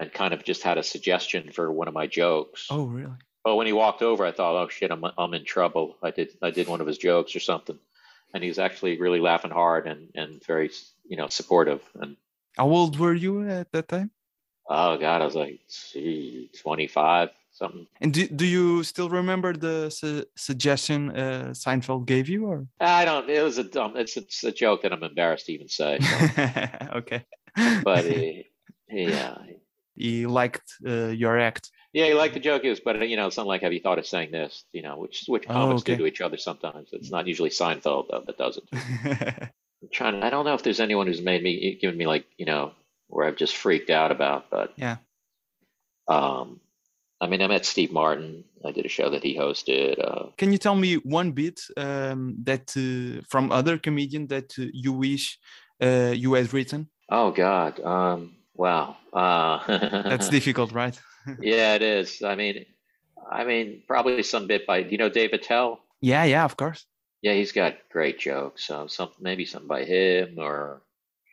and 0.00 0.12
kind 0.12 0.34
of 0.34 0.44
just 0.44 0.62
had 0.62 0.78
a 0.78 0.82
suggestion 0.82 1.50
for 1.52 1.70
one 1.70 1.88
of 1.88 1.94
my 1.94 2.06
jokes. 2.06 2.66
oh 2.70 2.84
really 2.84 3.16
But 3.44 3.56
when 3.56 3.66
he 3.66 3.72
walked 3.72 4.02
over, 4.02 4.26
I 4.26 4.32
thought, 4.32 4.56
"Oh 4.56 4.68
shit, 4.68 4.90
I'm 4.90 5.04
I'm 5.16 5.34
in 5.34 5.44
trouble. 5.44 5.96
I 6.02 6.10
did 6.10 6.30
I 6.42 6.50
did 6.50 6.68
one 6.68 6.80
of 6.80 6.86
his 6.86 6.98
jokes 6.98 7.34
or 7.36 7.40
something." 7.40 7.78
And 8.34 8.42
he 8.42 8.50
was 8.50 8.58
actually 8.58 8.98
really 8.98 9.20
laughing 9.20 9.52
hard 9.52 9.86
and 9.86 10.08
and 10.14 10.44
very 10.44 10.70
you 11.08 11.16
know 11.16 11.28
supportive. 11.28 11.82
And 11.94 12.16
how 12.56 12.68
old 12.68 12.98
were 12.98 13.14
you 13.14 13.48
at 13.48 13.72
that 13.72 13.88
time 13.88 14.10
oh 14.68 14.96
god, 14.96 15.22
I 15.22 15.24
was 15.24 15.34
like, 15.34 15.60
gee, 15.92 16.50
25 16.60 17.30
something. 17.52 17.86
And 18.00 18.12
do, 18.12 18.26
do 18.28 18.46
you 18.46 18.82
still 18.82 19.08
remember 19.08 19.52
the 19.52 19.90
su- 19.90 20.24
suggestion 20.36 21.10
uh, 21.10 21.50
Seinfeld 21.52 22.06
gave 22.06 22.28
you, 22.28 22.46
or? 22.46 22.66
I 22.80 23.04
don't. 23.04 23.28
It 23.28 23.42
was 23.42 23.58
a 23.58 23.64
dumb. 23.64 23.96
It's 23.96 24.16
it's 24.16 24.44
a 24.44 24.52
joke 24.52 24.82
that 24.82 24.92
I'm 24.92 25.02
embarrassed 25.02 25.46
to 25.46 25.52
even 25.52 25.68
say. 25.68 25.98
okay. 26.94 27.24
But 27.82 28.04
uh, 28.06 29.38
he 29.96 30.26
liked 30.26 30.72
uh, 30.86 31.08
your 31.08 31.38
act. 31.38 31.70
yeah, 31.92 32.06
he 32.06 32.14
liked 32.14 32.34
the 32.34 32.40
joke. 32.40 32.62
It 32.64 32.70
was, 32.70 32.80
but 32.80 33.08
you 33.08 33.16
know, 33.16 33.30
something 33.30 33.48
like, 33.48 33.62
"Have 33.62 33.72
you 33.72 33.80
thought 33.80 33.98
of 33.98 34.06
saying 34.06 34.30
this?" 34.32 34.64
You 34.72 34.82
know, 34.82 34.96
which 34.98 35.24
which 35.26 35.44
Oh, 35.48 35.52
comics 35.52 35.82
okay. 35.82 35.94
do 35.94 35.98
to 36.02 36.06
each 36.06 36.20
other 36.20 36.36
sometimes. 36.36 36.88
It's 36.92 37.10
not 37.10 37.26
usually 37.26 37.50
Seinfeld 37.50 38.08
though 38.10 38.24
that 38.26 38.38
does 38.38 38.58
it. 38.58 38.64
I'm 39.82 39.88
trying. 39.92 40.22
I 40.22 40.30
don't 40.30 40.44
know 40.44 40.54
if 40.54 40.62
there's 40.62 40.80
anyone 40.80 41.06
who's 41.06 41.20
made 41.22 41.42
me 41.42 41.78
given 41.80 41.96
me 41.98 42.06
like 42.06 42.26
you 42.38 42.46
know 42.46 42.72
where 43.08 43.26
I've 43.26 43.36
just 43.36 43.56
freaked 43.56 43.90
out 43.90 44.10
about, 44.10 44.50
but 44.50 44.72
Yeah. 44.76 44.96
Um, 46.08 46.60
I 47.20 47.26
mean, 47.28 47.40
I 47.42 47.46
met 47.46 47.64
Steve 47.64 47.92
Martin. 47.92 48.44
I 48.64 48.72
did 48.72 48.84
a 48.84 48.88
show 48.88 49.10
that 49.10 49.22
he 49.22 49.36
hosted. 49.36 49.98
Uh, 50.02 50.30
Can 50.36 50.52
you 50.52 50.58
tell 50.58 50.74
me 50.74 50.96
one 50.96 51.32
bit 51.32 51.60
um, 51.76 52.36
that 52.44 52.76
uh, 52.76 53.22
from 53.28 53.50
other 53.52 53.78
comedian 53.78 54.26
that 54.28 54.52
uh, 54.58 54.64
you 54.72 54.92
wish 54.92 55.38
uh, 55.82 56.12
you 56.14 56.34
had 56.34 56.52
written? 56.52 56.88
oh 57.10 57.30
God. 57.30 57.80
Um, 57.80 58.36
wow. 58.56 58.96
Uh, 59.12 59.60
That's 60.08 60.28
difficult, 60.28 60.72
right? 60.72 60.98
yeah, 61.40 61.74
it 61.74 61.82
is. 61.82 62.22
I 62.22 62.34
mean, 62.34 62.66
I 63.30 63.44
mean, 63.44 63.82
probably 63.86 64.22
some 64.22 64.46
bit 64.46 64.66
by. 64.66 64.78
You 64.78 64.98
know 64.98 65.08
Dave 65.08 65.32
Attell? 65.32 65.80
Yeah, 66.00 66.24
yeah, 66.24 66.44
of 66.44 66.56
course. 66.56 66.86
Yeah, 67.22 67.32
he's 67.34 67.52
got 67.52 67.74
great 67.90 68.18
jokes. 68.18 68.64
So 68.64 68.86
some 68.86 69.10
maybe 69.20 69.44
something 69.44 69.68
by 69.68 69.84
him 69.84 70.38
or 70.38 70.82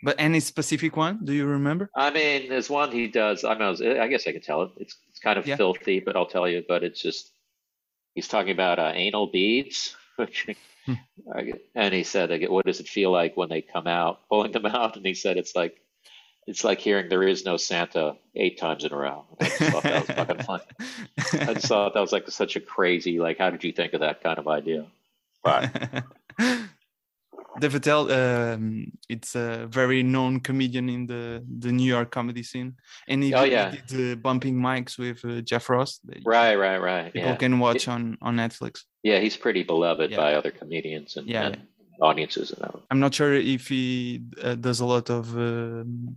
But 0.04 0.16
any 0.18 0.40
specific 0.40 0.98
one? 0.98 1.20
Do 1.24 1.34
you 1.34 1.46
remember? 1.46 1.90
I 1.96 2.10
mean, 2.10 2.50
there's 2.50 2.70
one 2.70 2.92
he 2.92 3.08
does. 3.08 3.44
I 3.44 3.54
know. 3.56 3.76
I 4.02 4.08
guess 4.08 4.28
I 4.28 4.32
can 4.32 4.42
tell 4.42 4.64
it. 4.64 4.72
It's 4.78 4.98
it's 5.10 5.20
kind 5.20 5.38
of 5.38 5.46
Yeah. 5.46 5.58
filthy, 5.58 6.00
but 6.00 6.16
I'll 6.16 6.26
tell 6.26 6.48
you. 6.48 6.64
But 6.68 6.84
it's 6.84 7.02
just 7.02 7.32
he's 8.16 8.28
talking 8.28 8.52
about 8.52 8.80
uh, 8.80 8.92
anal 8.96 9.28
beads, 9.28 9.96
which, 10.16 10.48
Hmm. 10.86 10.96
And 11.76 11.94
he 11.94 12.04
said, 12.04 12.28
"What 12.50 12.66
does 12.66 12.82
it 12.82 12.90
feel 12.90 13.10
like 13.12 13.38
when 13.38 13.48
they 13.48 13.62
come 13.62 13.88
out, 13.88 14.28
pulling 14.28 14.52
them 14.52 14.66
out?" 14.66 14.98
And 14.98 15.06
he 15.06 15.14
said, 15.14 15.38
"It's 15.38 15.56
like 15.56 15.78
it's 16.48 16.64
like 16.64 16.80
hearing 16.80 17.10
there 17.10 17.24
is 17.24 17.46
no 17.46 17.58
Santa 17.58 18.16
eight 18.36 18.58
times 18.60 18.84
in 18.84 18.92
a 18.94 18.98
row." 18.98 19.26
I 19.40 19.46
just 19.46 19.58
thought 19.60 19.84
that 19.84 20.08
was 20.08 20.16
fucking 20.18 20.44
funny. 20.44 20.64
I 21.50 21.54
just 21.54 21.68
thought 21.68 21.94
that 21.94 22.00
was 22.02 22.12
like 22.12 22.30
such 22.30 22.56
a 22.56 22.60
crazy. 22.60 23.20
Like, 23.20 23.38
how 23.38 23.50
did 23.50 23.64
you 23.64 23.72
think 23.72 23.94
of 23.94 24.00
that 24.02 24.22
kind 24.24 24.38
of 24.40 24.48
idea? 24.48 24.86
But 25.44 26.04
Dave 27.60 27.76
Attell, 27.76 28.12
um, 28.12 28.92
it's 29.10 29.36
a 29.36 29.68
very 29.70 30.02
known 30.02 30.40
comedian 30.40 30.90
in 30.90 31.06
the, 31.06 31.44
the 31.60 31.72
New 31.72 31.84
York 31.86 32.10
comedy 32.10 32.42
scene, 32.42 32.76
and 33.08 33.22
he, 33.24 33.32
Oh, 33.34 33.42
did- 33.42 33.46
he 33.50 33.52
yeah. 33.52 33.72
did 33.72 33.88
the 33.90 34.16
bumping 34.16 34.56
mics 34.56 34.98
with 34.98 35.24
uh, 35.24 35.42
Jeff 35.42 35.70
Ross. 35.70 36.00
Right, 36.26 36.56
right, 36.56 36.80
right. 36.80 37.14
People 37.14 37.30
Yeah, 37.30 37.36
can 37.36 37.60
watch 37.60 37.88
on 37.88 38.18
on 38.22 38.38
Netflix. 38.38 38.86
yeah. 39.04 39.20
He's 39.20 39.38
pretty 39.38 39.62
beloved 39.64 40.10
Yeah. 40.12 40.18
by 40.18 40.34
other 40.34 40.50
comedians 40.52 41.16
and, 41.18 41.28
Yeah, 41.28 41.48
and 41.48 41.58
audiences 42.02 42.52
and 42.52 42.62
that. 42.64 42.74
I'm 42.90 43.00
not 43.00 43.14
sure 43.14 43.34
if 43.36 43.68
he 43.68 44.24
uh, 44.42 44.56
does 44.56 44.80
a 44.80 44.86
lot 44.86 45.10
of 45.12 45.36
um, 45.38 46.08
uh, 46.08 46.12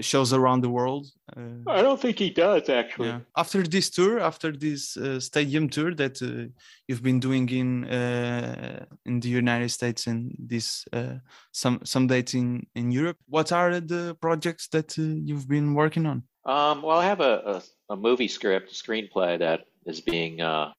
shows 0.00 0.32
around 0.32 0.62
the 0.62 0.70
world. 0.70 1.06
Uh, 1.36 1.70
I 1.70 1.82
don't 1.82 2.00
think 2.00 2.18
he 2.18 2.30
does 2.30 2.68
actually. 2.68 3.08
yeah. 3.08 3.20
After 3.36 3.62
this 3.62 3.90
tour, 3.90 4.20
after 4.20 4.52
this 4.52 4.96
uh, 4.96 5.20
stadium 5.20 5.68
tour 5.68 5.94
that 5.94 6.22
uh, 6.22 6.50
you've 6.88 7.02
been 7.02 7.20
doing 7.20 7.48
in 7.48 7.84
uh, 7.84 8.84
in 9.04 9.20
the 9.20 9.28
United 9.28 9.70
States 9.70 10.06
and 10.06 10.34
this 10.38 10.84
uh, 10.92 11.16
some 11.52 11.80
some 11.84 12.06
dates 12.06 12.34
in 12.34 12.66
in 12.74 12.90
Europe, 12.90 13.18
what 13.28 13.52
are 13.52 13.80
the 13.80 14.16
projects 14.20 14.68
that 14.68 14.98
uh, 14.98 15.02
you've 15.02 15.48
been 15.48 15.74
working 15.74 16.06
on? 16.06 16.22
Um, 16.44 16.82
well, 16.82 16.98
I 16.98 17.04
have 17.04 17.20
a, 17.20 17.62
a, 17.88 17.92
a 17.92 17.96
movie 17.96 18.28
script, 18.28 18.72
a 18.72 18.74
screenplay 18.74 19.38
that 19.38 19.66
is 19.86 20.00
being 20.00 20.40
uh, 20.40 20.72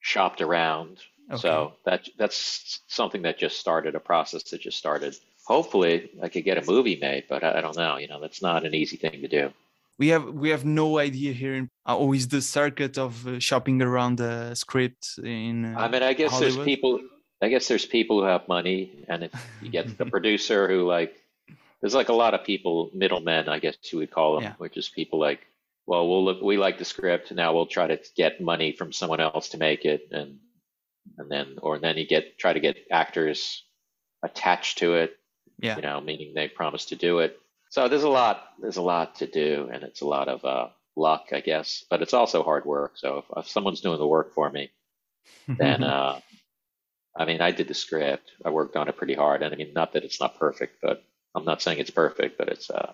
shopped 0.00 0.40
around. 0.40 0.98
Okay. 1.30 1.40
So 1.40 1.74
that 1.84 2.08
that's 2.18 2.80
something 2.88 3.22
that 3.22 3.38
just 3.38 3.60
started, 3.60 3.94
a 3.94 4.00
process 4.00 4.42
that 4.44 4.62
just 4.62 4.78
started. 4.78 5.14
Hopefully, 5.54 5.94
I 6.24 6.28
could 6.32 6.44
get 6.44 6.58
a 6.62 6.64
movie 6.72 6.98
made, 7.08 7.24
but 7.32 7.40
I, 7.42 7.58
I 7.58 7.60
don't 7.64 7.76
know. 7.84 7.96
You 8.02 8.08
know, 8.10 8.20
that's 8.24 8.42
not 8.42 8.66
an 8.68 8.74
easy 8.74 8.96
thing 9.02 9.16
to 9.26 9.28
do. 9.40 9.44
we 10.02 10.08
have 10.14 10.24
we 10.42 10.48
have 10.54 10.64
no 10.64 10.86
idea 11.08 11.32
here 11.42 11.54
in 11.60 11.64
uh, 11.88 11.96
always 12.02 12.24
the 12.28 12.42
circuit 12.58 12.94
of 13.06 13.12
uh, 13.26 13.30
shopping 13.48 13.78
around 13.88 14.14
the 14.24 14.54
script 14.62 15.02
in 15.24 15.54
uh, 15.64 15.84
I 15.84 15.86
mean, 15.92 16.02
I 16.10 16.12
guess 16.20 16.30
Hollywood? 16.32 16.54
there's 16.56 16.64
people. 16.72 16.92
I 17.40 17.48
guess 17.52 17.64
there's 17.70 17.86
people 17.98 18.16
who 18.20 18.26
have 18.34 18.44
money, 18.58 18.78
and 19.10 19.18
if 19.26 19.32
you 19.62 19.70
get 19.78 19.86
the 20.00 20.06
producer 20.14 20.60
who 20.72 20.80
like, 20.96 21.12
there's 21.80 21.94
like 22.00 22.10
a 22.16 22.18
lot 22.24 22.32
of 22.36 22.40
people, 22.44 22.90
middlemen, 23.02 23.48
I 23.48 23.58
guess 23.64 23.76
you 23.92 23.98
would 24.00 24.10
call 24.18 24.30
them, 24.34 24.42
Yeah. 24.46 24.54
which 24.64 24.76
is 24.76 24.88
people 25.00 25.18
like, 25.28 25.40
well, 25.86 26.04
we'll 26.08 26.24
look, 26.28 26.42
we 26.42 26.56
like 26.66 26.76
the 26.78 26.84
script, 26.94 27.26
now 27.32 27.48
we'll 27.54 27.70
try 27.78 27.86
to 27.94 27.98
get 28.22 28.40
money 28.52 28.70
from 28.78 28.88
someone 29.00 29.20
else 29.20 29.46
to 29.50 29.58
make 29.68 29.82
it, 29.94 30.02
and 30.18 30.30
and 31.18 31.26
then 31.34 31.46
or 31.66 31.78
then 31.84 31.94
you 32.00 32.06
get 32.14 32.24
try 32.42 32.52
to 32.52 32.60
get 32.68 32.76
actors 32.90 33.40
attached 34.28 34.74
to 34.82 34.88
it, 35.02 35.10
yeah 35.58 35.76
you 35.76 35.82
know, 35.82 36.00
meaning 36.00 36.32
they 36.34 36.48
promise 36.48 36.84
to 36.86 36.96
do 36.96 37.18
it. 37.18 37.38
So 37.70 37.88
there's 37.88 38.04
a 38.04 38.08
lot, 38.08 38.36
there's 38.60 38.78
a 38.78 38.82
lot 38.82 39.16
to 39.16 39.26
do, 39.26 39.68
and 39.72 39.82
it's 39.82 40.00
a 40.00 40.06
lot 40.06 40.28
of 40.28 40.44
uh, 40.44 40.68
luck, 40.96 41.28
I 41.32 41.40
guess, 41.40 41.84
but 41.90 42.00
it's 42.02 42.14
also 42.14 42.42
hard 42.42 42.64
work. 42.64 42.92
So 42.96 43.18
if, 43.18 43.24
if 43.36 43.48
someone's 43.48 43.80
doing 43.82 43.98
the 43.98 44.06
work 44.06 44.32
for 44.32 44.48
me, 44.50 44.70
then 45.58 45.82
uh, 45.94 46.20
I 47.16 47.24
mean, 47.24 47.40
I 47.40 47.50
did 47.50 47.68
the 47.68 47.74
script. 47.74 48.30
I 48.44 48.50
worked 48.50 48.76
on 48.76 48.88
it 48.88 48.96
pretty 48.96 49.14
hard, 49.14 49.42
and 49.42 49.52
I 49.52 49.56
mean, 49.56 49.72
not 49.74 49.92
that 49.92 50.04
it's 50.04 50.20
not 50.20 50.38
perfect, 50.38 50.76
but 50.80 51.02
I'm 51.34 51.44
not 51.44 51.60
saying 51.60 51.78
it's 51.78 51.90
perfect, 51.90 52.38
but 52.38 52.48
it's 52.48 52.70
uh, 52.70 52.92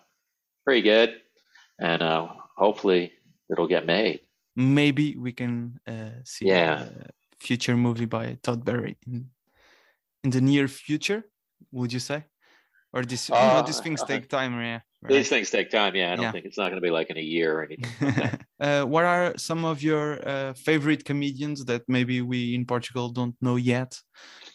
pretty 0.64 0.82
good, 0.82 1.20
and 1.78 2.02
uh, 2.02 2.28
hopefully 2.56 3.12
it'll 3.50 3.68
get 3.68 3.86
made. 3.86 4.20
maybe 4.56 5.16
we 5.16 5.32
can 5.32 5.78
uh, 5.86 6.22
see 6.24 6.46
Yeah. 6.48 6.88
a 6.88 7.10
future 7.38 7.76
movie 7.76 8.06
by 8.06 8.38
Todd 8.42 8.64
Barry 8.64 8.96
in, 9.06 9.30
in 10.24 10.30
the 10.30 10.40
near 10.40 10.68
future. 10.68 11.22
Would 11.72 11.92
you 11.92 12.00
say, 12.00 12.24
or 12.94 13.02
this 13.04 13.28
you 13.28 13.34
know, 13.34 13.40
Uh, 13.58 13.62
these 13.62 13.80
things 13.80 14.02
take 14.04 14.28
time? 14.28 14.52
Yeah, 14.60 14.80
These 15.08 15.28
things 15.28 15.50
take 15.50 15.68
time. 15.70 15.94
Yeah, 15.96 16.12
I 16.12 16.16
don't 16.16 16.24
Yeah. 16.24 16.32
think 16.32 16.46
it's 16.46 16.56
not 16.56 16.68
going 16.70 16.80
to 16.82 16.86
be 16.88 16.90
like 16.98 17.10
in 17.10 17.18
a 17.18 17.26
year 17.34 17.58
or 17.58 17.62
anything. 17.64 17.90
uh, 18.60 18.84
what 18.84 19.04
are 19.04 19.36
some 19.36 19.64
of 19.64 19.82
your 19.82 20.26
uh, 20.26 20.54
favorite 20.54 21.04
comedians 21.04 21.64
that 21.64 21.82
maybe 21.88 22.22
we 22.22 22.54
in 22.54 22.64
Portugal 22.64 23.10
don't 23.10 23.36
know 23.40 23.56
yet? 23.56 24.00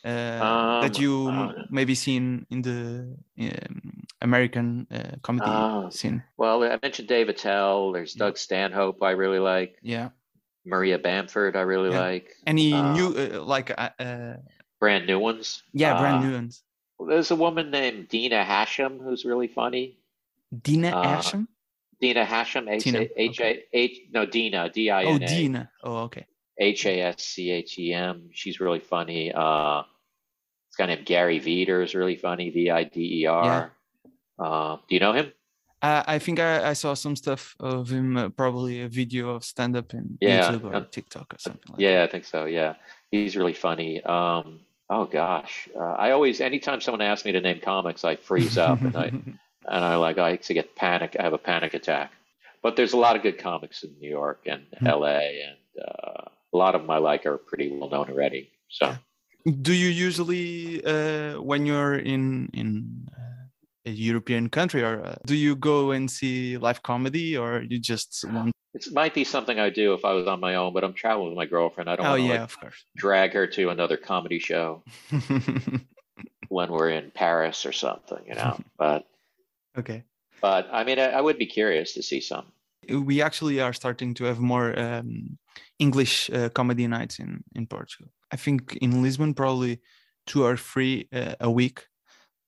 Uh, 0.03 0.79
that 0.81 0.96
Um, 0.98 1.03
you 1.03 1.13
uh, 1.29 1.53
maybe 1.69 1.93
seen 1.93 2.46
in 2.50 2.62
the 2.62 3.15
um, 3.39 3.81
American 4.22 4.88
uh, 4.91 5.17
comedy 5.22 5.51
Ah. 5.51 5.89
scene? 5.89 6.24
well, 6.38 6.63
I 6.63 6.79
mentioned 6.81 7.08
Dave 7.10 7.29
Attell. 7.29 7.91
There's. 7.91 8.13
Doug 8.15 8.38
Stanhope. 8.38 9.03
I 9.03 9.12
really 9.12 9.39
like. 9.39 9.75
Yeah. 9.84 10.10
Maria 10.65 10.98
Bamford. 10.98 11.55
I 11.55 11.62
really 11.62 11.89
Yeah. 11.89 12.00
like. 12.08 12.36
Any 12.48 12.81
Uh, 12.81 12.93
new 12.96 13.08
uh, 13.08 13.43
like 13.43 13.72
uh, 13.72 13.89
uh, 14.00 14.34
Brand 14.79 15.05
new 15.08 15.19
ones. 15.19 15.63
yeah 15.74 15.93
brand 16.00 16.24
Uh, 16.24 16.27
new 16.27 16.34
ones? 16.34 16.63
There's 17.08 17.32
a 17.32 17.36
woman 17.36 17.72
named 17.72 18.10
Dina 18.10 18.44
Hashem 18.44 19.00
who's 19.00 19.25
really 19.25 19.48
funny. 19.48 19.98
Dina 20.62 20.89
uh, 20.89 21.18
Asham? 21.22 21.48
Dina 22.01 22.25
Hashem. 22.25 22.68
H 22.68 22.88
A 22.88 23.63
H. 23.74 24.00
No, 24.12 24.25
Dina. 24.25 24.70
D 24.70 24.89
I 24.89 25.03
Oh, 25.06 25.18
Dina. 25.18 25.70
Oh, 25.84 25.98
okay. 26.03 26.25
H 26.58 26.86
A 26.86 27.01
S 27.01 27.24
C 27.24 27.51
H 27.51 27.79
E 27.79 27.94
M. 27.94 28.29
She's 28.34 28.60
really 28.60 28.79
funny. 28.79 29.32
Uh, 29.34 29.84
this 30.70 30.75
guy 30.77 30.88
named 30.88 31.06
Gary 31.06 31.39
Vider 31.39 31.84
is 31.84 31.96
really 31.96 32.18
funny. 32.18 32.50
V 32.50 32.70
I 32.70 32.84
D 32.84 33.22
E 33.22 33.25
R. 33.25 33.72
Uh, 34.38 34.77
do 34.88 34.96
you 34.96 35.00
know 35.00 35.13
him? 35.13 35.32
Uh, 35.82 36.03
I 36.06 36.20
think 36.20 36.39
I, 36.39 36.70
I 36.70 36.74
saw 36.74 36.94
some 36.94 37.15
stuff 37.15 37.56
of 37.60 37.89
him, 37.89 38.18
uh, 38.18 38.29
probably 38.29 38.82
a 38.82 38.89
video 38.89 39.29
of 39.29 39.46
stand 39.46 39.77
up 39.77 39.94
in 39.94 40.18
Yeah, 40.20 40.51
YouTube 40.51 40.74
or 40.74 40.86
TikTok 40.86 41.34
or 41.34 41.38
something 41.38 41.72
like 41.72 41.79
Yeah, 41.79 42.03
I 42.03 42.12
think 42.12 42.25
so. 42.25 42.46
Yeah, 42.46 42.75
he's 43.12 43.38
really 43.38 43.53
funny. 43.53 44.01
Um, 44.03 44.60
oh 44.89 45.05
gosh, 45.05 45.69
uh, 45.75 45.79
I 45.93 46.12
always, 46.12 46.41
anytime 46.41 46.81
someone 46.81 47.01
asks 47.01 47.25
me 47.25 47.31
to 47.34 47.41
name 47.41 47.60
comics, 47.62 48.03
I 48.03 48.15
freeze 48.15 48.58
up 48.58 48.81
and 48.81 48.96
I 48.96 49.05
and 49.05 49.86
I 49.86 49.96
like 49.96 50.17
I 50.17 50.38
to 50.38 50.53
get 50.53 50.75
panic. 50.75 51.15
I 51.19 51.24
have 51.24 51.34
a 51.34 51.38
panic 51.38 51.74
attack. 51.74 52.12
But 52.62 52.75
there's 52.75 52.93
a 52.93 52.98
lot 52.98 53.15
of 53.15 53.22
good 53.22 53.38
comics 53.38 53.84
in 53.84 53.96
New 54.00 54.10
York 54.10 54.41
and 54.46 54.63
Hmm. 54.79 54.88
L.A. 54.88 55.41
and 55.48 55.86
uh, 55.88 56.24
a 56.53 56.58
lot 56.58 56.75
of 56.75 56.81
them 56.81 56.89
I 56.89 56.98
like 56.98 57.25
are 57.25 57.38
pretty 57.38 57.72
well 57.72 57.89
known 57.89 58.10
already. 58.10 58.50
So. 58.69 58.96
Do 59.62 59.74
you 59.74 59.88
usually, 59.88 60.84
uh, 60.84 61.41
when 61.41 61.65
you're 61.65 61.96
in 61.96 62.50
in 62.53 63.08
uh, 63.17 63.89
a 63.89 63.91
European 63.91 64.50
country, 64.50 64.84
or 64.84 65.01
uh, 65.05 65.15
do 65.25 65.36
you 65.36 65.55
go 65.55 65.91
and 65.91 66.12
see 66.12 66.58
live 66.58 66.84
comedy, 66.84 67.38
or 67.38 67.62
you 67.62 67.79
just 67.79 68.25
want? 68.27 68.51
It 68.74 68.86
might 68.94 69.14
be 69.16 69.24
something 69.24 69.60
I 69.60 69.70
do 69.72 69.94
if 69.94 70.06
I 70.06 70.14
was 70.14 70.28
on 70.28 70.40
my 70.40 70.56
own, 70.56 70.74
but 70.74 70.84
I'm 70.84 70.94
traveling 70.94 71.30
with 71.30 71.38
my 71.38 71.46
girlfriend. 71.48 71.90
I 71.90 71.96
don't 71.96 72.06
Oh 72.06 72.10
want 72.12 72.22
to 72.22 72.28
yeah, 72.28 72.32
like, 72.34 72.42
of 72.42 72.60
course. 72.60 72.86
drag 72.98 73.34
her 73.34 73.48
to 73.48 73.70
another 73.70 73.98
comedy 73.98 74.38
show 74.40 74.84
when 76.50 76.72
we're 76.72 76.90
in 76.90 77.12
Paris 77.12 77.66
or 77.66 77.72
something, 77.72 78.20
you 78.28 78.36
know. 78.36 78.58
But 78.78 79.06
okay. 79.78 80.04
but 80.42 80.68
I 80.72 80.84
mean, 80.84 81.00
I, 81.00 81.12
I 81.18 81.22
would 81.22 81.38
be 81.38 81.46
curious 81.48 81.94
to 81.94 82.04
see 82.04 82.22
some. 82.22 82.46
we 82.90 83.22
actually 83.22 83.60
are 83.62 83.74
starting 83.74 84.14
to 84.16 84.24
have 84.26 84.40
more 84.40 84.78
um, 84.80 85.38
English 85.80 86.30
uh, 86.32 86.50
comedy 86.50 86.88
nights 86.88 87.20
in 87.20 87.44
in 87.56 87.68
Portugal. 87.68 88.12
I 88.34 88.38
think 88.38 88.78
in 88.82 89.02
Lisbon 89.02 89.34
probably 89.34 89.80
two 90.26 90.44
or 90.46 90.58
three 90.58 91.08
uh, 91.14 91.36
a 91.40 91.50
week. 91.50 91.88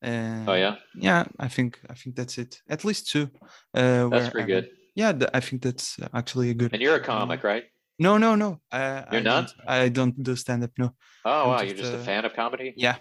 Uh, 0.04 0.46
Oh 0.48 0.56
yeah, 0.56 0.76
yeah. 0.96 1.24
I 1.40 1.48
think 1.50 1.80
I 1.90 1.94
think 1.96 2.16
that's 2.16 2.38
it. 2.38 2.62
At 2.70 2.84
least 2.84 3.12
two. 3.12 3.30
Uh, 3.74 4.10
that's 4.10 4.30
pretty 4.30 4.54
I'm- 4.54 4.62
good. 4.62 4.70
Yeah, 4.96 5.14
I 5.34 5.40
think 5.40 5.62
that's 5.62 6.00
uh, 6.00 6.08
actually 6.14 6.50
a 6.50 6.54
good. 6.54 6.74
And 6.74 6.82
you're 6.82 6.96
a 6.96 7.00
comic, 7.04 7.44
right? 7.44 7.64
No, 8.00 8.18
no, 8.18 8.36
no. 8.36 8.60
Uh, 8.72 9.04
You're 9.12 9.22
I 9.22 9.24
not? 9.24 9.54
Don't, 9.58 9.70
I 9.70 9.90
don't 9.90 10.24
do 10.24 10.36
stand 10.36 10.64
up. 10.64 10.72
No. 10.78 10.96
Oh 11.24 11.44
I'm 11.44 11.48
wow, 11.50 11.58
just, 11.60 11.68
you're 11.68 11.78
just 11.78 11.94
a 11.94 12.00
uh, 12.00 12.04
fan 12.04 12.26
of 12.26 12.34
comedy. 12.34 12.74
Yeah, 12.76 12.96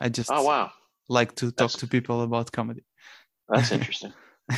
I 0.00 0.08
just 0.08 0.30
Oh 0.32 0.42
wow, 0.42 0.70
like 1.08 1.34
to 1.36 1.46
talk 1.46 1.56
That's- 1.70 1.76
to 1.80 1.86
people 1.86 2.22
about 2.22 2.50
comedy. 2.52 2.84
that's 3.48 3.70
interesting. 3.78 4.12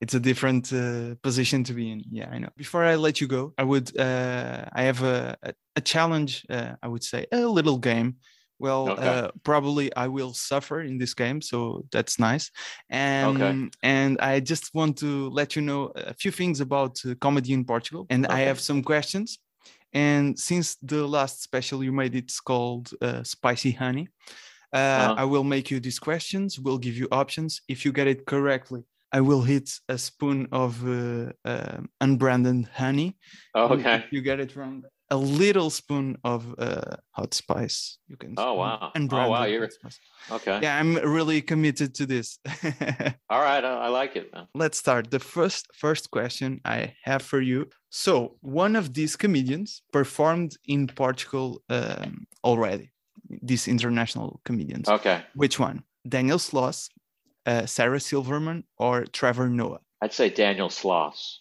it's 0.00 0.14
a 0.14 0.20
different 0.20 0.72
uh, 0.72 1.14
position 1.22 1.62
to 1.64 1.72
be 1.74 1.90
in. 1.92 2.02
Yeah, 2.10 2.28
I 2.30 2.38
know. 2.38 2.48
Before 2.56 2.84
I 2.84 2.96
let 2.96 3.20
you 3.20 3.26
go, 3.28 3.52
I 3.58 3.62
would 3.64 3.96
uh, 3.98 4.64
I 4.72 4.82
have 4.82 5.02
a 5.02 5.36
a, 5.42 5.52
a 5.76 5.80
challenge. 5.80 6.44
Uh, 6.50 6.72
I 6.82 6.88
would 6.88 7.04
say 7.04 7.26
a 7.32 7.40
little 7.46 7.78
game. 7.78 8.16
Well, 8.60 8.90
Okay. 8.90 9.08
uh, 9.08 9.28
probably 9.42 9.86
I 9.96 10.06
will 10.08 10.34
suffer 10.34 10.82
in 10.82 10.98
this 10.98 11.14
game, 11.14 11.40
so 11.40 11.82
that's 11.92 12.18
nice. 12.18 12.50
And 12.90 13.70
and 13.82 14.20
I 14.20 14.40
just 14.40 14.64
want 14.74 14.98
to 14.98 15.30
let 15.30 15.54
you 15.56 15.62
know 15.62 15.92
a 15.96 16.14
few 16.14 16.32
things 16.32 16.60
about 16.60 16.92
uh, 17.04 17.14
comedy 17.18 17.52
in 17.52 17.64
Portugal, 17.64 18.04
and 18.10 18.26
I 18.26 18.40
have 18.48 18.58
some 18.60 18.82
questions. 18.82 19.38
And 19.92 20.38
since 20.38 20.76
the 20.82 21.06
last 21.06 21.42
special 21.42 21.82
you 21.82 21.92
made, 21.92 22.14
it's 22.14 22.40
called 22.40 22.90
uh, 23.02 23.22
Spicy 23.24 23.72
Honey. 23.72 24.06
Uh, 24.72 24.78
Uh-huh. 24.78 25.14
I 25.22 25.24
will 25.24 25.44
make 25.44 25.66
you 25.74 25.80
these 25.80 25.98
questions. 26.00 26.58
We'll 26.58 26.78
give 26.86 26.96
you 27.00 27.08
options. 27.10 27.60
If 27.66 27.84
you 27.84 27.92
get 27.92 28.06
it 28.06 28.24
correctly, 28.24 28.82
I 29.16 29.20
will 29.20 29.42
hit 29.42 29.68
a 29.88 29.96
spoon 29.98 30.46
of 30.52 30.72
uh, 30.84 31.32
uh, 31.44 31.80
unbranded 32.00 32.68
honey. 32.78 33.16
Oh, 33.54 33.74
okay. 33.74 33.96
If 33.96 34.12
you 34.12 34.22
get 34.22 34.38
it 34.38 34.54
wrong, 34.56 34.84
a 35.10 35.16
little 35.16 35.70
spoon 35.70 36.16
of 36.24 36.54
uh, 36.58 36.96
hot 37.10 37.34
spice. 37.34 37.98
You 38.08 38.16
can. 38.16 38.34
Oh, 38.36 38.54
wow. 38.54 38.92
Oh, 38.94 39.28
wow, 39.28 39.44
you're-. 39.44 39.68
Okay. 40.30 40.60
Yeah, 40.62 40.78
I'm 40.78 40.94
really 40.96 41.42
committed 41.42 41.94
to 41.96 42.06
this. 42.06 42.38
All 43.30 43.42
right, 43.42 43.64
I, 43.64 43.86
I 43.86 43.88
like 43.88 44.16
it, 44.16 44.32
man. 44.32 44.46
Let's 44.54 44.78
start. 44.78 45.10
The 45.10 45.18
first 45.18 45.66
first 45.74 46.10
question 46.10 46.60
I 46.64 46.94
have 47.02 47.22
for 47.22 47.40
you. 47.40 47.66
So, 47.90 48.36
one 48.40 48.76
of 48.76 48.94
these 48.94 49.16
comedians 49.16 49.82
performed 49.92 50.56
in 50.66 50.86
Portugal 50.86 51.62
um, 51.68 52.26
already. 52.44 52.92
These 53.42 53.68
international 53.68 54.40
comedians. 54.44 54.88
Okay, 54.88 55.22
Which 55.34 55.58
one? 55.58 55.82
Daniel 56.08 56.38
Sloss, 56.38 56.88
uh, 57.46 57.66
Sarah 57.66 58.00
Silverman, 58.00 58.64
or 58.78 59.04
Trevor 59.04 59.48
Noah? 59.48 59.80
I'd 60.02 60.12
say 60.12 60.30
Daniel 60.30 60.68
Sloss. 60.68 61.36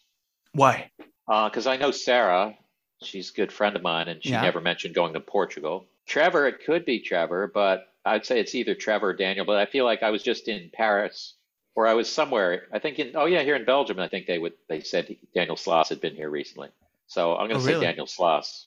Why? 0.53 0.91
because 1.27 1.67
I 1.67 1.77
know 1.77 1.91
Sarah. 1.91 2.55
She's 3.01 3.29
a 3.31 3.33
good 3.33 3.51
friend 3.51 3.75
of 3.75 3.81
mine, 3.81 4.07
and 4.09 4.21
she 4.23 4.31
Yeah. 4.31 4.41
never 4.41 4.59
mentioned 4.59 4.93
going 4.95 5.13
to 5.13 5.19
Portugal. 5.19 5.87
Trevor, 6.05 6.47
it 6.47 6.63
could 6.65 6.85
be 6.85 6.99
Trevor, 6.99 7.47
but 7.53 7.93
I'd 8.05 8.25
say 8.25 8.39
it's 8.39 8.55
either 8.55 8.75
Trevor 8.75 9.09
or 9.09 9.13
Daniel, 9.13 9.45
but 9.45 9.57
I 9.57 9.65
feel 9.65 9.85
like 9.85 10.03
I 10.03 10.09
was 10.09 10.23
just 10.23 10.47
in 10.47 10.69
Paris 10.73 11.35
or 11.75 11.87
I 11.87 11.93
was 11.93 12.11
somewhere. 12.11 12.67
I 12.73 12.79
think 12.79 12.99
in 12.99 13.11
oh 13.15 13.25
yeah, 13.25 13.41
here 13.43 13.55
in 13.55 13.63
Belgium. 13.65 13.99
I 13.99 14.07
think 14.07 14.25
they 14.25 14.39
would 14.39 14.53
they 14.67 14.81
said 14.81 15.15
Daniel 15.33 15.55
Sloss 15.55 15.89
had 15.89 16.01
been 16.01 16.15
here 16.15 16.29
recently. 16.29 16.69
So 17.07 17.33
I'm 17.33 17.47
going 17.47 17.51
to 17.51 17.55
Oh, 17.57 17.59
say 17.65 17.73
really? 17.73 17.85
Daniel 17.85 18.05
Sloss. 18.05 18.65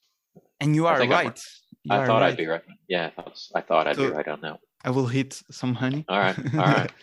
And 0.61 0.75
you 0.75 0.87
are 0.87 1.01
I'm- 1.01 1.11
right. 1.11 1.41
You 1.83 1.95
I 1.95 1.99
are 1.99 2.07
thought 2.07 2.23
right. 2.23 2.31
I'd 2.31 2.37
be 2.37 2.47
right. 2.47 2.63
Yeah, 2.89 3.11
I, 3.19 3.23
was- 3.23 3.51
I 3.55 3.61
thought 3.61 3.87
I'd 3.89 3.97
be 3.97 4.07
right 4.07 4.29
on 4.29 4.41
that. 4.43 4.61
I 4.85 4.91
will 4.91 5.07
hit 5.07 5.35
some 5.51 5.75
honey. 5.75 6.05
All 6.09 6.19
right, 6.19 6.39
all 6.55 6.61
right. 6.61 6.93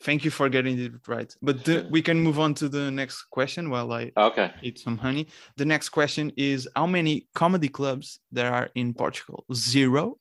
Thank 0.00 0.24
you 0.24 0.30
for 0.30 0.48
getting 0.48 0.78
it 0.78 0.92
right. 1.08 1.34
But 1.42 1.64
the, 1.64 1.86
we 1.90 2.02
can 2.02 2.20
move 2.20 2.38
on 2.38 2.54
to 2.54 2.68
the 2.68 2.90
next 2.90 3.24
question 3.30 3.68
while 3.68 3.92
I 3.92 4.12
Okay. 4.16 4.52
eat 4.62 4.78
some 4.78 4.96
honey. 4.96 5.26
The 5.56 5.64
next 5.64 5.88
question 5.88 6.32
is 6.36 6.68
how 6.76 6.86
many 6.86 7.26
comedy 7.34 7.68
clubs 7.68 8.20
there 8.30 8.52
are 8.52 8.68
in 8.76 8.94
Portugal? 8.94 9.44
Zero, 9.52 10.18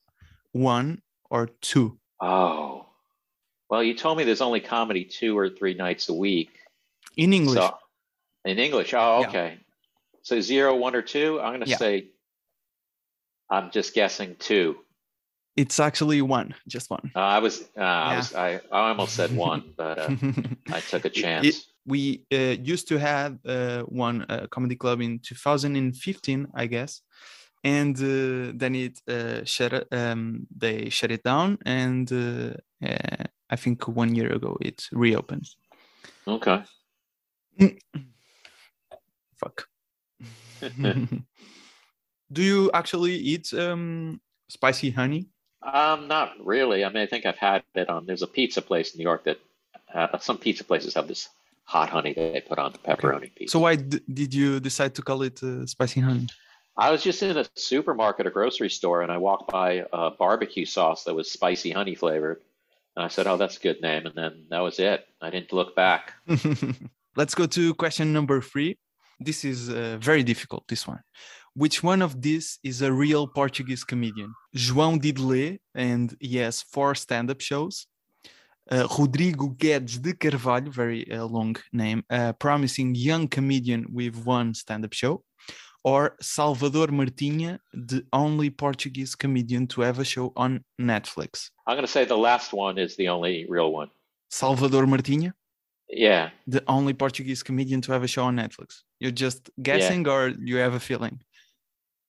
one, 0.51 1.01
or 1.29 1.49
two? 1.61 1.99
Oh, 2.19 2.87
well, 3.69 3.83
you 3.83 3.93
told 3.93 4.17
me 4.17 4.23
there's 4.23 4.41
only 4.41 4.61
comedy 4.61 5.05
two 5.05 5.37
or 5.37 5.49
three 5.49 5.75
nights 5.75 6.09
a 6.09 6.13
week. 6.13 6.57
In 7.15 7.31
English. 7.33 7.59
So 7.59 7.77
in 8.45 8.57
English, 8.57 8.93
oh, 8.95 9.21
Yeah. 9.21 9.27
okay. 9.27 9.59
So 10.23 10.41
zero, 10.41 10.75
one, 10.75 10.95
or 10.95 11.01
two. 11.03 11.39
I'm 11.39 11.51
going 11.51 11.61
to 11.61 11.69
Yeah. 11.69 11.77
say. 11.77 12.07
I'm 13.49 13.71
just 13.71 13.93
guessing 13.93 14.35
two. 14.39 14.77
It's 15.57 15.79
actually 15.79 16.21
one, 16.21 16.53
just 16.67 16.89
one. 16.89 17.11
Uh, 17.15 17.19
I 17.19 17.39
was, 17.39 17.67
uh, 17.75 17.81
I 17.81 18.15
was, 18.17 18.35
I, 18.35 18.61
I 18.71 18.89
almost 18.89 19.15
said 19.15 19.35
one, 19.49 19.73
but 19.75 19.97
uh, 19.97 20.15
I 20.71 20.79
took 20.79 21.05
a 21.05 21.09
chance. 21.09 21.67
we 21.87 22.25
uh, 22.31 22.55
used 22.61 22.87
to 22.89 22.99
have 22.99 23.39
uh, 23.45 23.81
one 23.83 24.25
uh, 24.29 24.45
comedy 24.51 24.75
club 24.75 25.01
in 25.01 25.19
2015 25.19 26.47
i 26.53 26.67
guess 26.67 27.01
and 27.63 27.97
uh, 27.97 28.51
then 28.53 28.75
it 28.75 28.99
uh, 29.07 29.43
shut 29.45 29.87
um, 29.91 30.45
they 30.55 30.89
shut 30.89 31.11
it 31.11 31.23
down 31.23 31.57
and 31.65 32.11
uh, 32.11 32.53
uh, 32.85 33.23
i 33.49 33.55
think 33.55 33.87
one 33.87 34.13
year 34.13 34.31
ago 34.31 34.57
it 34.61 34.83
reopened 34.91 35.47
okay. 36.27 36.61
fuck 39.37 39.67
do 42.31 42.43
you 42.43 42.69
actually 42.73 43.15
eat 43.15 43.53
um, 43.53 44.19
spicy 44.49 44.91
honey 44.91 45.29
Um, 45.73 46.07
not 46.07 46.33
really. 46.43 46.85
I 46.85 46.89
mean, 46.89 47.03
I 47.03 47.05
think 47.05 47.25
I've 47.25 47.37
had 47.37 47.63
it 47.75 47.89
on. 47.89 48.05
There's 48.05 48.21
a 48.21 48.27
pizza 48.27 48.61
place 48.61 48.93
in 48.93 48.99
New 48.99 49.03
York 49.03 49.25
that 49.25 49.39
uh, 49.93 50.17
some 50.19 50.37
pizza 50.37 50.63
places 50.63 50.93
have 50.93 51.07
this 51.07 51.29
hot 51.65 51.89
honey 51.89 52.13
that 52.13 52.33
they 52.33 52.41
put 52.41 52.57
on 52.57 52.71
the 52.71 52.77
pepperoni 52.77 53.29
pizza. 53.35 53.51
so 53.51 53.59
why 53.59 53.75
d- 53.75 53.99
did 54.13 54.33
you 54.33 54.59
decide 54.61 54.95
to 54.95 55.01
call 55.01 55.21
it 55.21 55.43
uh, 55.43 55.65
spicy 55.65 55.99
honey 55.99 56.25
I 56.77 56.91
was 56.91 57.01
just 57.01 57.23
in 57.23 57.35
a 57.37 57.45
supermarket 57.55 58.27
or 58.27 58.29
grocery 58.29 58.69
store, 58.69 59.01
and 59.01 59.11
I 59.11 59.17
walked 59.17 59.51
by 59.51 59.83
a 59.91 60.11
barbecue 60.11 60.65
sauce 60.65 61.05
that 61.05 61.15
was 61.15 61.31
spicy 61.31 61.71
honey 61.71 61.95
flavored, 61.95 62.41
and 62.95 63.03
I 63.03 63.07
said, 63.07 63.25
"Oh, 63.25 63.35
that's 63.35 63.57
a 63.57 63.59
good 63.59 63.81
name." 63.81 64.05
And 64.05 64.13
then 64.13 64.45
that 64.51 64.59
was 64.59 64.77
it. 64.77 65.07
I 65.19 65.31
didn't 65.31 65.51
look 65.51 65.75
back. 65.75 66.13
Let's 67.15 67.33
go 67.33 67.47
to 67.47 67.73
question 67.73 68.13
number 68.13 68.41
three. 68.41 68.77
This 69.19 69.43
is 69.43 69.69
uh, 69.69 69.97
very 69.99 70.21
difficult, 70.21 70.67
this 70.67 70.87
one. 70.87 71.01
Which 71.57 71.81
one 71.81 72.03
of 72.03 72.21
these 72.21 72.59
is 72.63 72.83
a 72.83 72.93
real 72.93 73.25
Portuguese 73.25 73.83
comedian? 73.83 74.31
João 74.55 75.01
Didelet, 75.01 75.57
and 75.73 76.15
he 76.19 76.37
has 76.37 76.61
four 76.61 76.93
stand 76.93 77.31
up 77.31 77.41
shows. 77.41 77.87
Uh, 78.69 78.87
Rodrigo 78.95 79.47
Guedes 79.47 79.99
de 79.99 80.13
Carvalho, 80.13 80.69
very 80.69 81.11
uh, 81.11 81.25
long 81.25 81.55
name, 81.73 82.03
a 82.11 82.31
promising 82.33 82.93
young 82.93 83.27
comedian 83.27 83.87
with 83.91 84.15
one 84.23 84.53
stand 84.53 84.85
up 84.85 84.93
show. 84.93 85.23
Or 85.83 86.15
Salvador 86.21 86.89
Martinha, 86.89 87.59
the 87.73 88.05
only 88.13 88.51
Portuguese 88.51 89.15
comedian 89.15 89.65
to 89.69 89.81
have 89.81 89.97
a 89.97 90.05
show 90.05 90.33
on 90.35 90.63
Netflix. 90.79 91.49
I'm 91.65 91.75
going 91.75 91.87
to 91.87 91.91
say 91.91 92.05
the 92.05 92.15
last 92.15 92.53
one 92.53 92.77
is 92.77 92.95
the 92.97 93.09
only 93.09 93.47
real 93.49 93.71
one. 93.71 93.89
Salvador 94.29 94.85
Martinha? 94.85 95.33
Yeah, 95.89 96.29
the 96.45 96.63
only 96.67 96.93
Portuguese 96.93 97.41
comedian 97.41 97.81
to 97.81 97.93
have 97.93 98.03
a 98.03 98.07
show 98.07 98.25
on 98.25 98.35
Netflix? 98.35 98.83
You're 98.99 99.17
just 99.25 99.49
guessing 99.59 100.07
or 100.07 100.27
you 100.27 100.57
have 100.57 100.75
a 100.75 100.79
feeling? 100.79 101.21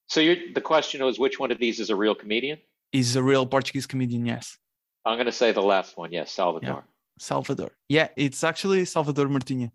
So 0.09 0.21
you're, 0.21 0.37
the 0.55 0.61
question 0.61 1.05
was, 1.05 1.18
which 1.18 1.38
one 1.38 1.53
of 1.53 1.59
these 1.59 1.81
is 1.81 1.90
a 1.90 1.97
real 1.97 2.14
comedian? 2.14 2.59
Is 2.92 3.16
a 3.16 3.23
real 3.23 3.47
Portuguese 3.47 3.87
comedian? 3.87 4.25
Yes. 4.25 4.59
I'm 5.05 5.16
going 5.16 5.27
to 5.27 5.33
say 5.33 5.53
the 5.53 5.62
last 5.62 5.97
one. 5.97 6.11
Yes, 6.12 6.33
Salvador. 6.33 6.85
Salvador. 7.18 7.71
Yeah, 7.88 8.09
it's 8.16 8.42
actually 8.44 8.85
Salvador 8.85 9.29
Martinha. 9.29 9.71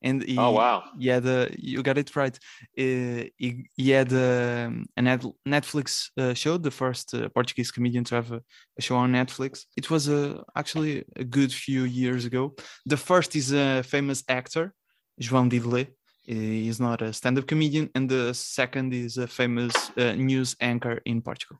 And 0.00 0.22
he, 0.22 0.38
Oh 0.38 0.52
wow. 0.52 0.84
yeah, 0.96 1.18
the 1.18 1.50
you 1.58 1.82
got 1.82 1.98
it 1.98 2.14
right. 2.14 2.38
Uh, 2.78 3.24
he, 3.36 3.68
he 3.74 3.90
had 3.90 4.12
um, 4.12 4.86
a 4.96 5.02
Netflix 5.02 6.10
uh, 6.16 6.34
show, 6.34 6.56
the 6.56 6.70
first 6.70 7.14
uh, 7.14 7.28
Portuguese 7.30 7.72
comedian 7.72 8.04
to 8.04 8.14
have 8.14 8.30
a, 8.30 8.40
a 8.78 8.82
show 8.82 8.94
on 8.96 9.12
Netflix. 9.12 9.64
It 9.76 9.90
was 9.90 10.08
uh, 10.08 10.42
actually 10.54 11.04
a 11.16 11.24
good 11.24 11.52
few 11.52 11.82
years 11.82 12.24
ago. 12.24 12.54
The 12.86 12.96
first 12.96 13.34
is 13.34 13.52
a 13.52 13.82
famous 13.82 14.22
actor, 14.28 14.72
João 15.20 15.50
Didelet. 15.50 15.88
He 16.28 16.68
is 16.68 16.78
not 16.78 17.00
a 17.02 17.12
stand-up 17.12 17.46
comedian, 17.46 17.88
and 17.94 18.08
the 18.08 18.34
second 18.34 18.92
is 18.92 19.16
a 19.16 19.26
famous 19.26 19.90
uh, 19.96 20.12
news 20.12 20.54
anchor 20.60 21.00
in 21.06 21.22
Portugal, 21.22 21.58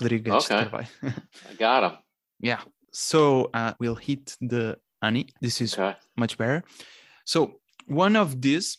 Rodrigo 0.00 0.36
Okay. 0.36 0.56
Carvalho. 0.56 0.86
I 1.50 1.54
got 1.58 1.84
him. 1.84 1.98
yeah. 2.40 2.60
So 2.92 3.50
uh, 3.52 3.74
we'll 3.78 3.94
hit 4.08 4.34
the 4.40 4.78
honey. 5.02 5.28
This 5.42 5.60
is 5.60 5.74
Okay. 5.74 5.94
much 6.16 6.38
better. 6.38 6.64
So 7.26 7.60
one 7.86 8.16
of 8.16 8.40
these 8.40 8.78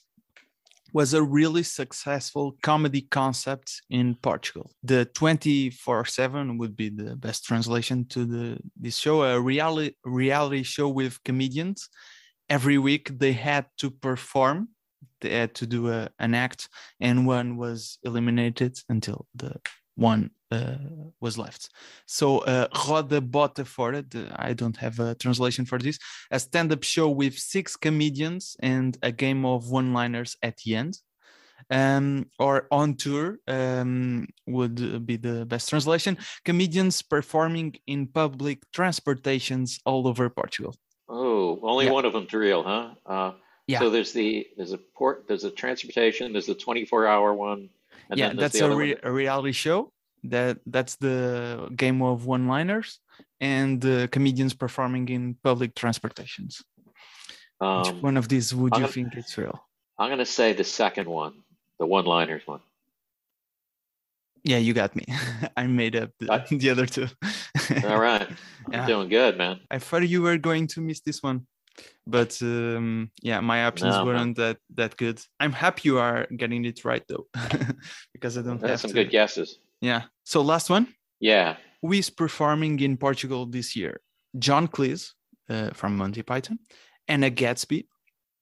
was 0.93 1.13
a 1.13 1.21
really 1.21 1.63
successful 1.63 2.55
comedy 2.63 3.01
concept 3.11 3.81
in 3.89 4.15
Portugal. 4.15 4.71
The 4.83 5.05
24/7 5.13 6.57
would 6.57 6.75
be 6.75 6.89
the 6.89 7.15
best 7.15 7.43
translation 7.45 8.05
to 8.13 8.25
the 8.25 8.57
this 8.75 8.97
show, 8.97 9.21
a 9.23 9.39
reality 9.39 9.91
reality 10.03 10.63
show 10.63 10.89
with 10.89 11.21
comedians. 11.23 11.89
Every 12.49 12.77
week 12.79 13.05
they 13.19 13.33
had 13.33 13.65
to 13.81 13.91
perform, 13.91 14.69
they 15.21 15.31
had 15.31 15.53
to 15.55 15.65
do 15.65 15.89
a, 15.89 16.09
an 16.19 16.33
act, 16.33 16.69
and 16.99 17.27
one 17.27 17.57
was 17.57 17.99
eliminated 18.03 18.77
until 18.89 19.27
the 19.35 19.55
one 19.95 20.29
uh, 20.51 20.75
was 21.19 21.37
left. 21.37 21.69
So 22.05 22.39
uh, 22.39 22.67
Roda 22.87 23.19
Bota 23.19 23.65
Fora, 23.65 24.03
the, 24.03 24.31
I 24.35 24.53
don't 24.53 24.77
have 24.77 24.99
a 24.99 25.15
translation 25.15 25.65
for 25.65 25.79
this, 25.79 25.97
a 26.31 26.39
stand-up 26.39 26.83
show 26.83 27.09
with 27.09 27.37
six 27.37 27.75
comedians 27.75 28.55
and 28.59 28.97
a 29.01 29.11
game 29.11 29.45
of 29.45 29.69
one-liners 29.69 30.37
at 30.43 30.57
the 30.57 30.75
end. 30.75 30.99
Um, 31.69 32.29
or 32.39 32.67
on 32.71 32.93
tour 32.95 33.39
um, 33.47 34.27
would 34.45 35.05
be 35.05 35.17
the 35.17 35.45
best 35.45 35.67
translation. 35.67 36.17
Comedians 36.45 37.01
performing 37.01 37.75
in 37.87 38.07
public 38.07 38.59
transportations 38.71 39.79
all 39.85 40.07
over 40.07 40.29
Portugal. 40.29 40.75
Oh, 41.09 41.59
only 41.63 41.85
Yeah. 41.85 41.91
one 41.91 42.05
of 42.05 42.13
them's 42.13 42.31
real, 42.31 42.63
huh? 42.63 42.91
Uh, 43.05 43.31
Yeah. 43.67 43.79
So 43.79 43.89
there's 43.89 44.13
the 44.13 44.47
there's 44.55 44.71
a 44.71 44.77
port 44.77 45.25
there's 45.27 45.43
a 45.43 45.51
transportation 45.51 46.31
there's 46.31 46.45
the 46.45 46.55
24 46.55 47.05
hour 47.05 47.33
one 47.33 47.69
and 48.09 48.17
yeah, 48.19 48.27
then 48.29 48.37
that's 48.37 48.57
the 48.57 48.71
a, 48.71 48.75
re- 48.75 48.95
a 49.03 49.11
reality 49.11 49.51
show. 49.51 49.91
That 50.23 50.57
that's 50.65 50.95
the 50.95 51.69
game 51.75 52.01
of 52.01 52.25
one-liners 52.25 52.99
and 53.39 53.79
the 53.81 54.07
comedians 54.11 54.53
performing 54.53 55.07
in 55.09 55.35
public 55.43 55.75
transportations. 55.75 56.63
Which 57.59 57.67
Um, 57.89 58.01
one 58.01 58.17
of 58.17 58.27
these 58.27 58.53
would 58.55 58.73
I'm 58.73 58.81
you 58.81 58.85
gonna- 58.85 58.93
think 58.93 59.13
it's 59.15 59.37
real? 59.37 59.59
I'm 59.99 60.09
gonna 60.09 60.25
say 60.25 60.53
the 60.53 60.63
second 60.63 61.07
one, 61.09 61.33
the 61.79 61.85
one 61.85 62.05
liners 62.05 62.43
one. 62.47 62.61
Yeah, 64.43 64.57
you 64.59 64.73
got 64.73 64.95
me. 64.95 65.05
I 65.57 65.67
made 65.67 65.95
up 65.95 66.11
the, 66.19 66.31
I- 66.31 66.45
the 66.55 66.69
other 66.69 66.85
two. 66.85 67.07
All 67.83 67.99
right, 67.99 68.27
I'm 68.27 68.37
Yeah. 68.71 68.87
doing 68.87 69.09
good, 69.09 69.37
man. 69.37 69.59
I 69.69 69.79
thought 69.79 70.07
you 70.07 70.21
were 70.21 70.37
going 70.37 70.67
to 70.67 70.81
miss 70.81 71.01
this 71.01 71.21
one, 71.21 71.45
but 72.05 72.37
um, 72.41 73.11
yeah, 73.21 73.39
my 73.41 73.65
options 73.65 73.95
No, 73.95 74.05
weren't 74.05 74.37
that 74.37 74.57
that 74.75 74.97
good. 74.97 75.21
I'm 75.39 75.51
happy 75.51 75.89
you 75.89 75.99
are 75.99 76.27
getting 76.35 76.65
it 76.65 76.83
right 76.85 77.03
though, 77.07 77.27
because 78.13 78.37
I 78.37 78.41
don't 78.41 78.59
That's 78.59 78.71
have 78.71 78.79
some 78.81 78.91
to. 78.91 79.03
good 79.03 79.11
guesses. 79.11 79.59
Yeah. 79.81 80.03
So 80.23 80.41
last 80.41 80.69
one. 80.69 80.87
Yeah. 81.19 81.57
Who 81.81 81.93
is 81.93 82.09
performing 82.09 82.79
in 82.79 82.97
Portugal 82.97 83.45
this 83.45 83.75
year? 83.75 84.01
John 84.37 84.67
Cleese 84.67 85.11
uh, 85.49 85.71
from 85.73 85.95
Monty 85.97 86.23
Python, 86.23 86.59
Hannah 87.07 87.29
Gadsby, 87.29 87.87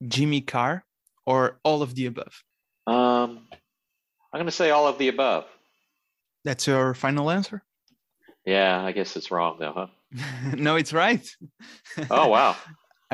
Jimmy 0.08 0.42
Carr, 0.42 0.84
or 1.26 1.60
all 1.64 1.82
of 1.82 1.96
the 1.96 2.06
above? 2.06 2.44
Um, 2.88 3.48
I'm 4.32 4.40
gonna 4.40 4.52
say 4.52 4.70
all 4.72 4.88
of 4.88 4.98
the 4.98 5.08
above. 5.10 5.46
That's 6.44 6.68
your 6.68 6.94
final 6.94 7.30
answer? 7.32 7.64
Yeah, 8.46 8.84
I 8.84 8.92
guess 8.92 9.16
it's 9.18 9.32
wrong 9.32 9.58
though, 9.60 9.74
huh? 9.74 9.88
no, 10.56 10.76
it's 10.76 10.94
right. 10.94 11.28
Oh 12.10 12.28
wow. 12.28 12.56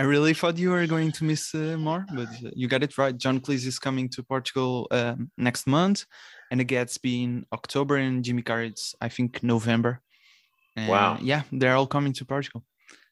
I 0.01 0.03
really 0.05 0.33
thought 0.33 0.57
you 0.57 0.71
were 0.71 0.87
going 0.87 1.11
to 1.11 1.23
miss 1.23 1.53
uh, 1.53 1.77
more, 1.77 2.07
but 2.11 2.27
uh, 2.43 2.49
you 2.55 2.67
got 2.67 2.81
it 2.81 2.97
right. 2.97 3.15
John 3.15 3.39
Cleese 3.39 3.67
is 3.67 3.77
coming 3.77 4.09
to 4.09 4.23
Portugal 4.23 4.87
um, 4.89 5.29
next 5.37 5.67
month, 5.67 6.05
and 6.49 6.59
the 6.59 6.63
Gadsby 6.63 7.23
in 7.23 7.45
October, 7.53 7.97
and 7.97 8.23
Jimmy 8.23 8.41
Carr 8.41 8.63
it's 8.63 8.95
I 8.99 9.09
think 9.09 9.43
November. 9.43 10.01
And, 10.75 10.89
Wow. 10.89 11.19
Yeah, 11.21 11.43
they're 11.51 11.75
all 11.75 11.85
coming 11.85 12.13
to 12.13 12.25
Portugal. 12.25 12.63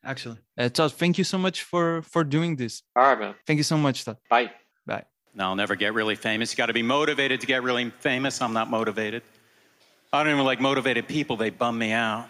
Actually, 0.04 0.40
uh, 0.58 0.70
Todd, 0.70 0.94
thank 0.94 1.20
you 1.20 1.24
so 1.24 1.38
much 1.38 1.62
for 1.62 2.02
for 2.02 2.24
doing 2.24 2.56
this. 2.56 2.82
All 2.96 3.04
right, 3.04 3.20
man. 3.20 3.36
Thank 3.46 3.58
you 3.58 3.68
so 3.74 3.78
much, 3.78 4.04
Todd. 4.04 4.18
Bye. 4.28 4.50
Bye. 4.88 5.04
No, 5.36 5.44
I'll 5.44 5.56
never 5.56 5.76
get 5.76 5.94
really 5.94 6.16
famous. 6.16 6.52
You 6.52 6.58
got 6.58 6.72
to 6.74 6.80
be 6.82 6.82
motivated 6.82 7.40
to 7.42 7.46
get 7.46 7.62
really 7.62 7.92
famous. 8.00 8.42
I'm 8.42 8.54
not 8.54 8.68
motivated. 8.68 9.22
I 10.12 10.24
don't 10.24 10.34
even 10.34 10.44
like 10.44 10.60
motivated 10.60 11.08
people. 11.08 11.38
They 11.38 11.52
bum 11.52 11.78
me 11.78 11.92
out. 11.92 12.26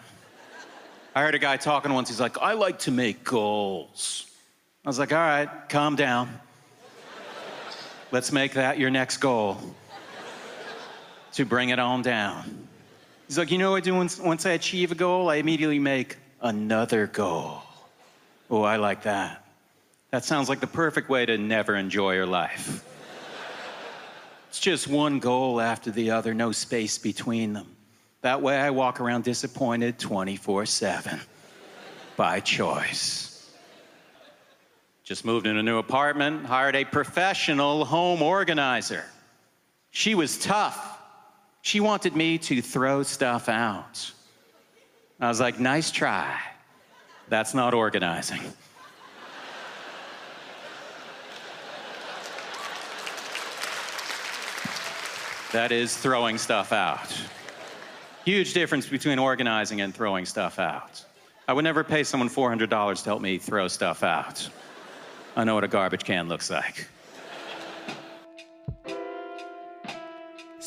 I 1.14 1.20
I 1.20 1.22
heard 1.24 1.34
a 1.34 1.38
guy 1.38 1.56
talking 1.56 1.94
once. 1.94 2.10
He's 2.10 2.20
like, 2.20 2.36
I 2.36 2.52
like 2.52 2.80
to 2.80 2.90
make 2.90 3.24
goals. 3.24 4.26
I 4.84 4.88
was 4.88 4.98
like, 4.98 5.12
all 5.12 5.18
right, 5.18 5.68
calm 5.68 5.94
down. 5.94 6.40
Let's 8.12 8.32
make 8.32 8.54
that 8.54 8.78
your 8.78 8.88
next 8.88 9.18
goal 9.18 9.58
to 11.32 11.44
bring 11.44 11.68
it 11.68 11.78
on 11.78 12.00
down. 12.00 12.66
He's 13.26 13.36
like, 13.36 13.50
you 13.50 13.58
know 13.58 13.72
what 13.72 13.76
I 13.76 13.80
do 13.80 13.94
once, 13.94 14.18
once 14.18 14.46
I 14.46 14.52
achieve 14.52 14.90
a 14.90 14.94
goal? 14.94 15.28
I 15.28 15.36
immediately 15.36 15.78
make 15.78 16.16
another 16.40 17.06
goal. 17.06 17.62
Oh, 18.48 18.62
I 18.62 18.76
like 18.76 19.02
that. 19.02 19.44
That 20.10 20.24
sounds 20.24 20.48
like 20.48 20.60
the 20.60 20.66
perfect 20.66 21.08
way 21.08 21.26
to 21.26 21.36
never 21.36 21.76
enjoy 21.76 22.14
your 22.14 22.26
life. 22.26 22.84
It's 24.48 24.58
just 24.58 24.88
one 24.88 25.20
goal 25.20 25.60
after 25.60 25.92
the 25.92 26.10
other, 26.12 26.34
no 26.34 26.52
space 26.52 26.98
between 26.98 27.52
them. 27.52 27.76
That 28.22 28.42
way 28.42 28.58
I 28.58 28.70
walk 28.70 29.00
around 29.00 29.24
disappointed 29.24 29.98
24 29.98 30.66
7 30.66 31.20
by 32.16 32.40
choice. 32.40 33.29
Just 35.10 35.24
moved 35.24 35.48
in 35.48 35.56
a 35.56 35.62
new 35.64 35.78
apartment, 35.78 36.46
hired 36.46 36.76
a 36.76 36.84
professional 36.84 37.84
home 37.84 38.22
organizer. 38.22 39.04
She 39.90 40.14
was 40.14 40.38
tough. 40.38 41.00
She 41.62 41.80
wanted 41.80 42.14
me 42.14 42.38
to 42.38 42.62
throw 42.62 43.02
stuff 43.02 43.48
out. 43.48 44.12
I 45.18 45.26
was 45.26 45.40
like, 45.40 45.58
nice 45.58 45.90
try. 45.90 46.38
That's 47.28 47.54
not 47.54 47.74
organizing. 47.74 48.40
That 55.50 55.72
is 55.72 55.96
throwing 55.96 56.38
stuff 56.38 56.72
out. 56.72 57.20
Huge 58.24 58.54
difference 58.54 58.86
between 58.86 59.18
organizing 59.18 59.80
and 59.80 59.92
throwing 59.92 60.24
stuff 60.24 60.60
out. 60.60 61.04
I 61.48 61.52
would 61.52 61.64
never 61.64 61.82
pay 61.82 62.04
someone 62.04 62.28
$400 62.28 62.68
to 63.02 63.04
help 63.04 63.20
me 63.20 63.38
throw 63.38 63.66
stuff 63.66 64.04
out. 64.04 64.48
I 65.36 65.44
know 65.44 65.54
what 65.54 65.64
a 65.64 65.68
garbage 65.68 66.04
can 66.04 66.28
looks 66.28 66.50
like. 66.50 66.86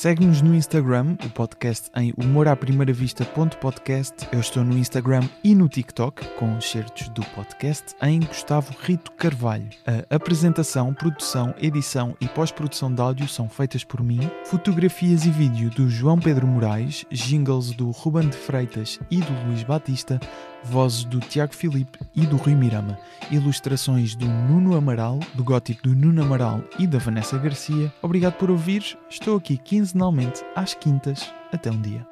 Segue-nos 0.04 0.42
no 0.42 0.54
Instagram, 0.54 1.16
o 1.24 1.30
podcast 1.30 1.90
em 1.96 2.14
humoraprimeiravista.podcast. 2.18 4.28
Eu 4.34 4.42
estou 4.42 4.62
no 4.62 4.78
Instagram 4.78 5.30
e 5.44 5.56
no 5.56 5.70
TikTok, 5.70 6.28
com 6.38 6.60
certos 6.60 7.08
do 7.10 7.24
podcast, 7.28 7.96
em 8.02 8.20
Gustavo 8.20 8.76
Rito 8.82 9.14
Carvalho. 9.14 9.70
A 9.86 10.16
apresentação, 10.16 10.94
produção, 10.94 11.56
edição 11.58 12.18
e 12.20 12.28
pós-produção 12.28 12.94
de 12.94 13.02
áudio 13.02 13.30
são 13.30 13.48
feitas 13.48 13.86
por 13.86 14.04
mim, 14.04 14.30
fotografias 14.44 15.26
e 15.26 15.30
vídeo 15.30 15.70
do 15.70 15.88
João 15.88 16.20
Pedro 16.20 16.48
Moraes, 16.48 17.06
jingles 17.10 17.72
do 17.72 17.90
Ruben 17.92 18.28
de 18.28 18.36
Freitas 18.36 19.00
e 19.10 19.22
do 19.22 19.34
Luís 19.46 19.64
Batista, 19.64 20.20
vozes 20.64 21.04
do 21.04 21.20
Tiago 21.20 21.54
Filipe 21.54 22.00
e 22.16 22.26
do 22.26 22.38
Rui 22.38 22.56
Mirama, 22.56 22.98
ilustrações 23.32 24.16
do 24.16 24.26
Nuno 24.26 24.76
Amaral, 24.76 25.20
do 25.34 25.44
gótico 25.44 25.84
do 25.84 25.96
Nuno 25.96 26.24
Amaral 26.24 26.62
e 26.80 26.88
da 26.88 26.98
Vanessa 26.98 27.38
Garcia. 27.38 27.94
Obrigado 28.02 28.34
por 28.34 28.50
ouvir. 28.50 28.98
Estou 29.10 29.38
aqui 29.38 29.58
quinzenalmente 29.58 30.44
às 30.56 30.74
quintas. 30.74 31.32
Até 31.52 31.72
um 31.72 31.82
dia. 31.82 32.06